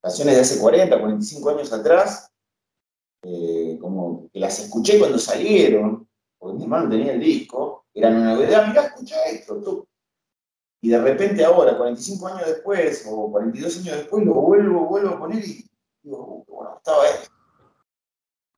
[0.03, 2.31] Canciones de hace 40, 45 años atrás,
[3.23, 6.07] eh, como que las escuché cuando salieron,
[6.39, 9.89] porque mi hermano tenía el disco, eran una novedad, mirá, escucha esto, tú
[10.85, 15.19] y de repente ahora, 45 años después o 42 años después, lo vuelvo, vuelvo a
[15.19, 15.65] poner y
[16.03, 17.32] digo, bueno, estaba esto.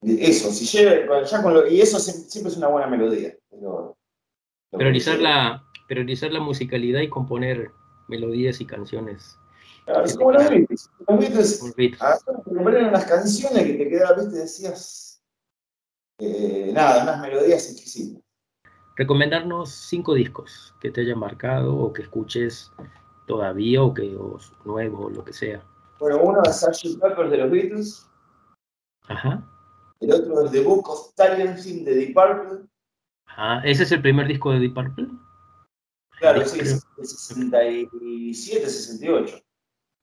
[0.05, 3.35] Eso, si llega, ya con lo, y eso siempre es una buena melodía.
[4.71, 7.71] priorizar, la, priorizar la musicalidad y componer
[8.09, 9.39] melodías y canciones.
[9.87, 10.91] Claro, es como los Beatles.
[11.07, 11.19] Los
[11.77, 15.23] Beatles, ah, componer unas canciones que te quedaban, viste, decías,
[16.19, 18.25] eh, nada, unas melodías exquisitas
[18.97, 22.73] recomendarnos cinco discos que te hayan marcado o que escuches
[23.27, 25.63] todavía o que o nuevos o lo que sea.
[25.99, 27.01] Bueno, uno es Sgt.
[27.01, 28.11] Pepper de los Beatles.
[29.09, 29.43] Ajá.
[30.01, 32.67] El otro es The Book of Taliesin de Deep Purple.
[33.27, 35.09] Ah, ¿ese es el primer disco de Deep Purple?
[36.19, 39.41] Claro, sí, es de 67, 68.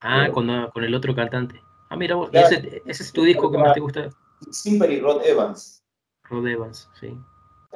[0.00, 1.60] Ah, con, con, el otro cantante.
[1.90, 4.10] Ah, mira, ese, ese, es tu disco que más te gusta.
[4.50, 5.84] Simper y Rod Evans.
[6.24, 7.16] Rod Evans, sí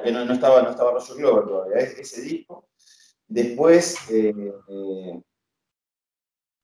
[0.03, 2.69] que no, estaba, no estaba Roger Glover todavía, ese disco.
[3.27, 5.21] Después eh, eh,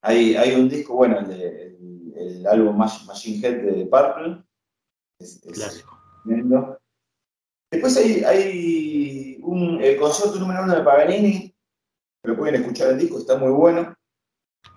[0.02, 1.76] hay, hay, un disco, bueno, el, de,
[2.16, 4.44] el, álbum Machine Head de Purple.
[5.18, 6.00] Es, Clásico.
[7.70, 11.54] Después hay, hay un, el concierto número uno de Paganini,
[12.24, 13.94] lo pueden escuchar el disco, está muy bueno.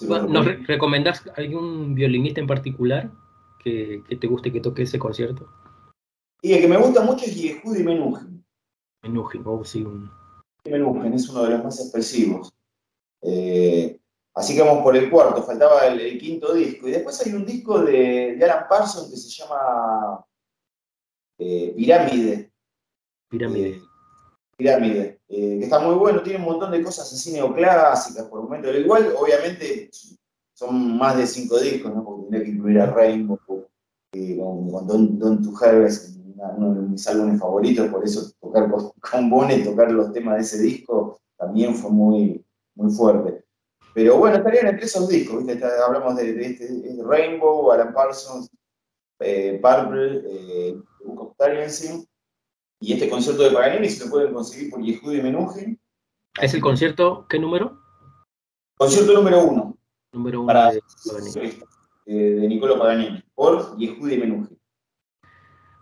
[0.01, 3.11] ¿Nos recomendás algún violinista en particular
[3.63, 5.47] que, que, te guste que toque ese concierto?
[6.41, 8.45] Y el que me gusta mucho es Yehudi Menuhin.
[9.03, 10.09] Menuhin, oh, sí, un...
[10.65, 12.51] es uno de los más expresivos.
[13.21, 13.99] Eh,
[14.37, 16.87] así que vamos por el cuarto, faltaba el, quinto disco.
[16.87, 20.23] Y después hay un disco de, Alan Parsons que se llama
[21.39, 22.51] eh, Pirámide.
[23.29, 23.81] Pirámide.
[24.55, 28.45] Pirámide, eh, que está muy bueno, tiene un montón de cosas así neoclásicas por el
[28.45, 28.71] momento.
[28.71, 29.89] Igual, obviamente,
[30.53, 32.03] son más de cinco discos, ¿no?
[32.03, 33.39] Porque tendría que incluir a Rainbow,
[34.13, 36.17] eh, con, Don, Don To Harvest,
[36.57, 38.91] uno de mis álbumes favoritos, por eso tocar con,
[39.29, 42.43] con tocar los temas de ese disco, también fue muy,
[42.75, 43.46] muy fuerte.
[43.97, 45.59] Pero bueno, estarían entre esos discos, ¿viste?
[45.83, 46.69] hablamos de, este,
[47.03, 48.47] Rainbow, Alan Parsons,
[49.19, 51.35] eh, Purple, eh, Book of
[52.79, 55.81] y este concierto de Paganini se lo pueden conseguir por Yehudi Menuhin.
[56.39, 57.81] ¿Es el concierto qué número?
[58.77, 59.75] Concierto número uno.
[60.11, 60.81] Número uno para, de,
[62.05, 64.59] eh, de Niccolo Paganini, por Yehudi Menuhin.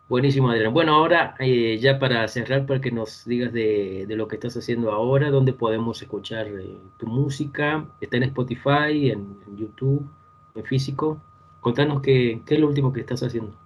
[0.07, 0.71] Buenísimo, Adrián.
[0.71, 4.91] Bueno, ahora eh, ya para cerrar, para que nos digas de, lo que estás haciendo
[4.91, 7.87] ahora, dónde podemos escuchar eh, tu música.
[7.99, 10.07] Está en Spotify, en, YouTube,
[10.53, 11.19] en físico.
[11.59, 13.57] Contanos qué, qué, es lo último que estás haciendo.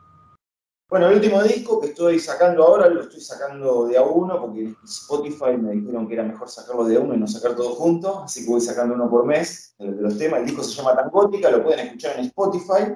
[0.90, 4.62] Bueno, el último disco que estoy sacando ahora lo estoy sacando de a uno, porque
[4.62, 7.76] en Spotify me dijeron que era mejor sacarlo de a uno y no sacar todo
[7.76, 10.40] junto, así que voy sacando uno por mes de, los temas.
[10.40, 12.96] El disco se llama Tangótica, lo pueden escuchar en Spotify.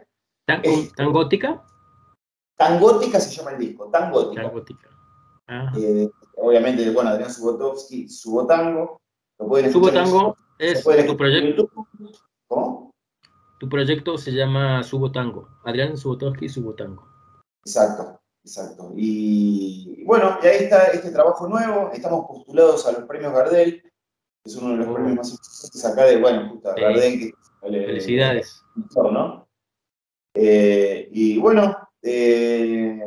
[0.95, 1.61] ¿Tangótica?
[2.55, 4.43] Tangótica se llama el disco, Tangótica.
[4.43, 4.89] Tangótica.
[5.77, 9.01] Eh, obviamente, bueno, Adrián Subotovsky, Subotango.
[9.39, 11.69] Lo pueden Subotango es tu proyecto.
[12.47, 12.91] ¿Cómo?
[13.59, 15.49] Tu proyecto se llama Subotango.
[15.65, 17.07] Adrián Subotovsky, Subotango.
[17.65, 18.91] Exacto, exacto.
[18.95, 21.91] Y bueno, y ahí está este trabajo nuevo.
[21.93, 23.91] Estamos postulados a los premios Gardel, que
[24.45, 24.93] es uno de los oh.
[24.93, 27.19] premios más importantes acá de, bueno, justo Gardel.
[27.19, 28.61] Que, Felicidades.
[28.95, 29.47] ¿no?
[30.35, 32.99] Eh, y bueno, eh,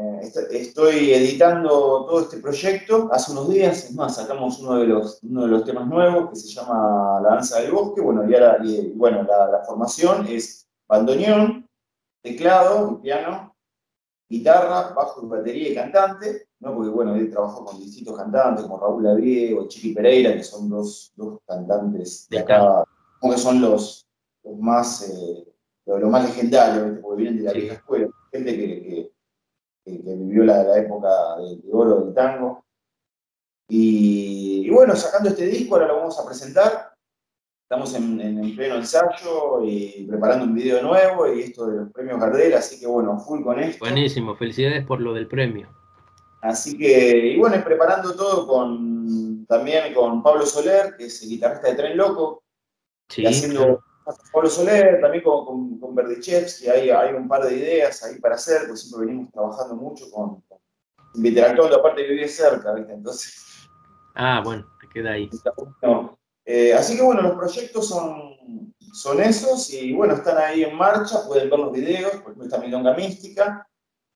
[0.51, 3.11] estoy editando todo este proyecto.
[3.12, 6.36] Hace unos días, es más, sacamos uno de los, uno de los temas nuevos que
[6.36, 8.01] se llama La Danza del Bosque.
[8.01, 8.59] Bueno, y ahora,
[8.94, 11.68] bueno, la, formación es bandoneón,
[12.22, 13.55] teclado, piano,
[14.28, 16.74] guitarra, bajo, batería y cantante, ¿no?
[16.74, 20.70] porque bueno, he trabajado con distintos cantantes como Raúl Lavie o Chiqui Pereira, que son
[20.70, 22.82] dos, dos cantantes de acá,
[23.20, 24.07] como que son los,
[24.42, 25.47] los más, eh,
[25.84, 29.12] lo, más legendarios, porque vienen de la vieja escuela gente que,
[29.84, 31.08] vivió la, época
[31.38, 32.64] de, oro del tango.
[33.68, 36.94] Y, bueno, sacando este disco, ahora lo vamos a presentar.
[37.68, 42.54] Estamos en, pleno ensayo y preparando un video nuevo y esto de los premios Gardel,
[42.54, 43.84] así que bueno, full con esto.
[43.84, 45.68] Buenísimo, felicidades por lo del premio.
[46.42, 51.68] Así que, y bueno, preparando todo con también con Pablo Soler, que es el guitarrista
[51.68, 52.44] de Tren Loco,
[53.08, 53.82] sí, haciendo
[54.32, 58.36] Pablo Soler, también con, con, con Berdichevsky, hay, hay un par de ideas ahí para
[58.36, 60.42] hacer, porque siempre venimos trabajando mucho con,
[61.14, 62.92] interactuando, aparte vivir cerca, ¿viste?
[62.92, 63.68] Entonces.
[64.14, 65.28] Ah, bueno, te queda ahí.
[66.44, 68.36] Eh, así que bueno, los proyectos son,
[68.92, 72.59] son esos y bueno, están ahí en marcha, pueden ver los videos, por ejemplo está
[72.59, 73.68] Milonga Mística,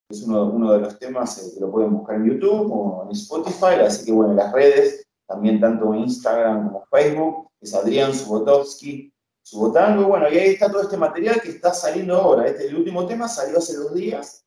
[0.08, 3.02] que es uno, uno de los temas eh, que lo pueden buscar en YouTube o
[3.04, 8.14] en Spotify, así que bueno, en las redes, también tanto Instagram como Facebook, es Adrián
[8.14, 9.12] Subotovsky,
[9.42, 12.46] Subotango, bueno, y ahí está todo este material que está saliendo ahora.
[12.46, 14.44] Este, el último tema salió hace dos días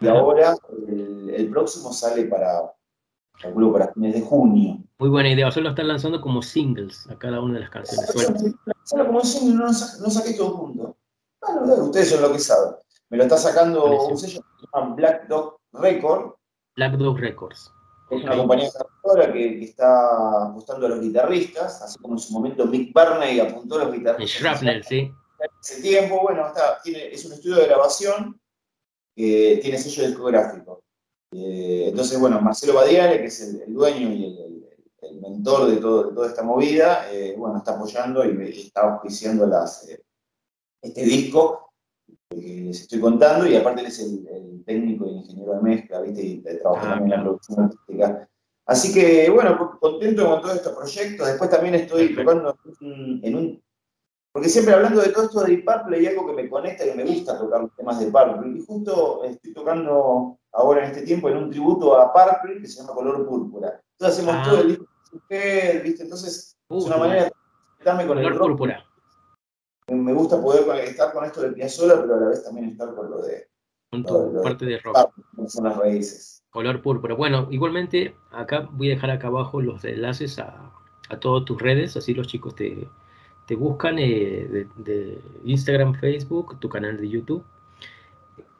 [0.00, 0.56] y ahora
[0.88, 2.72] el, próximo sale para,
[3.40, 4.78] calculo, para fines de junio.
[4.98, 8.10] Muy buena idea, solo lo están lanzando como singles a cada una de las canciones.
[8.84, 10.96] Solo como singles, no, no saqué todo junto.
[11.40, 12.74] Bueno, ustedes son lo que saben.
[13.10, 16.34] Me lo está sacando un sello que se llama Black Dog Record.
[16.76, 17.72] Black Dog Records.
[18.10, 18.68] Es una compañía
[19.32, 23.76] que, que, está apostando a los guitarristas, así como en su momento Mick Barney apuntó
[23.76, 24.40] a los guitarristas.
[24.40, 25.12] Shrapnel, sí.
[25.62, 28.40] Ese tiempo, bueno, está, tiene, es un estudio de grabación
[29.14, 30.82] que tiene sello discográfico.
[31.32, 34.24] Eh, entonces, bueno, Marcelo Badiale, que es el, dueño y
[35.02, 39.46] el, mentor de, todo, de, toda esta movida, eh, bueno, está apoyando y, está auspiciando
[39.46, 40.02] las, eh,
[40.82, 41.69] este disco
[42.70, 46.22] les estoy contando, y aparte él es el, técnico y ingeniero de mezcla, ¿viste?
[46.22, 48.28] Y trabaja ah, también en la producción artística.
[48.66, 51.26] Así que, bueno, contento con todos estos proyectos.
[51.26, 53.62] Después también estoy tocando en un,
[54.32, 57.04] Porque siempre hablando de todo esto de Purple hay algo que me conecta, que me
[57.04, 58.58] gusta tocar los temas de Purple.
[58.58, 62.80] Y justo estoy tocando ahora en este tiempo en un tributo a Purple que se
[62.80, 63.80] llama Color Púrpura.
[63.98, 64.48] Entonces hacemos ah.
[64.48, 64.86] todo el disco
[65.28, 66.02] de ¿viste?
[66.04, 68.48] Entonces es una manera de conectarme con el rock.
[68.50, 68.89] Púrpura
[69.96, 73.10] me gusta poder estar con esto de Piazzolla, pero a la vez también estar con
[73.10, 73.48] lo de...
[73.90, 75.12] Con tu parte de, rock.
[75.48, 76.44] son las raíces.
[76.50, 77.14] Color púrpura.
[77.14, 80.72] Bueno, igualmente acá voy a dejar acá abajo los enlaces a,
[81.08, 82.88] a todas tus redes, así los chicos te,
[83.46, 87.44] te buscan eh, de, Instagram, Facebook, tu canal de YouTube.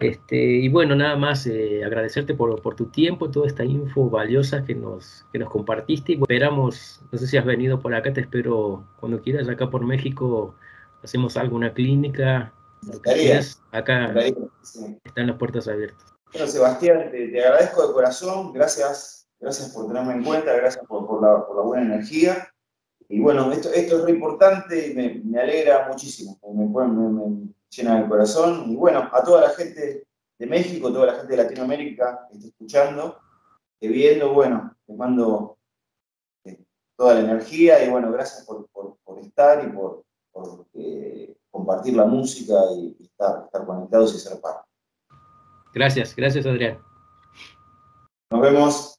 [0.01, 4.64] Este, y bueno, nada más eh, agradecerte por, por, tu tiempo, toda esta info valiosa
[4.64, 6.14] que nos, que nos compartiste.
[6.14, 9.87] Y esperamos, no sé si has venido por acá, te espero cuando quieras acá por
[9.87, 10.57] México
[11.03, 12.53] hacemos alguna clínica,
[13.72, 14.14] acá
[15.05, 16.14] están las puertas abiertas.
[16.32, 21.62] Bueno, Sebastián, te, agradezco de corazón, gracias gracias por tenerme en cuenta, gracias por, la,
[21.62, 22.48] buena energía.
[23.09, 28.09] Y bueno, esto, esto es re importante y me, alegra muchísimo, me, me, llena el
[28.09, 28.70] corazón.
[28.70, 30.07] Y bueno, a toda la gente
[30.38, 33.18] de México, toda la gente de Latinoamérica que está escuchando,
[33.80, 35.59] que viendo, bueno, les mando
[36.44, 36.61] eh,
[36.96, 38.68] toda la energía y bueno, gracias por,
[39.20, 40.05] estar y por,
[40.74, 44.68] eh, compartir la música y, estar, estar conectados y ser parte.
[45.72, 46.78] Gracias, gracias Adrián.
[48.31, 48.97] Nos vemos.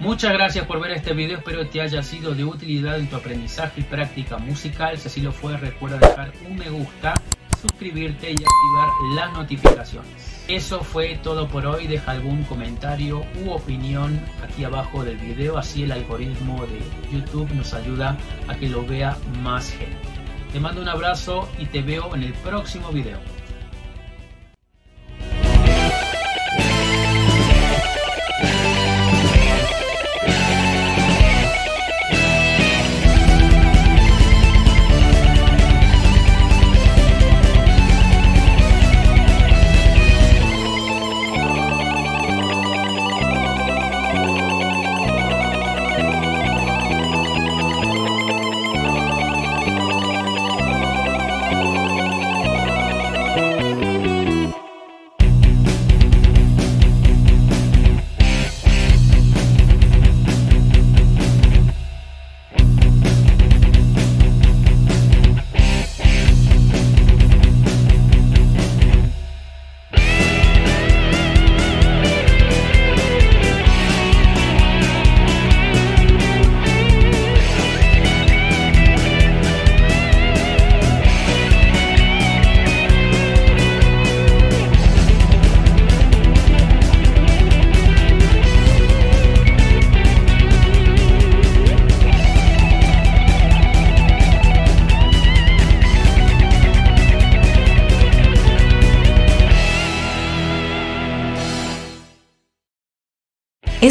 [0.00, 3.82] Muchas gracias por ver este video, espero te haya sido de utilidad en tu aprendizaje
[3.82, 4.98] y práctica musical.
[4.98, 7.14] Si así lo fue, recuerda dejar un me gusta,
[7.60, 10.44] suscribirte y activar las notificaciones.
[10.48, 15.84] Eso fue todo por hoy, deja algún comentario u opinión aquí abajo del video, así
[15.84, 16.80] el algoritmo de
[17.12, 18.18] YouTube nos ayuda
[18.48, 20.11] a que lo vea más gente.
[20.52, 23.18] Te mando un abrazo y te veo en el próximo video.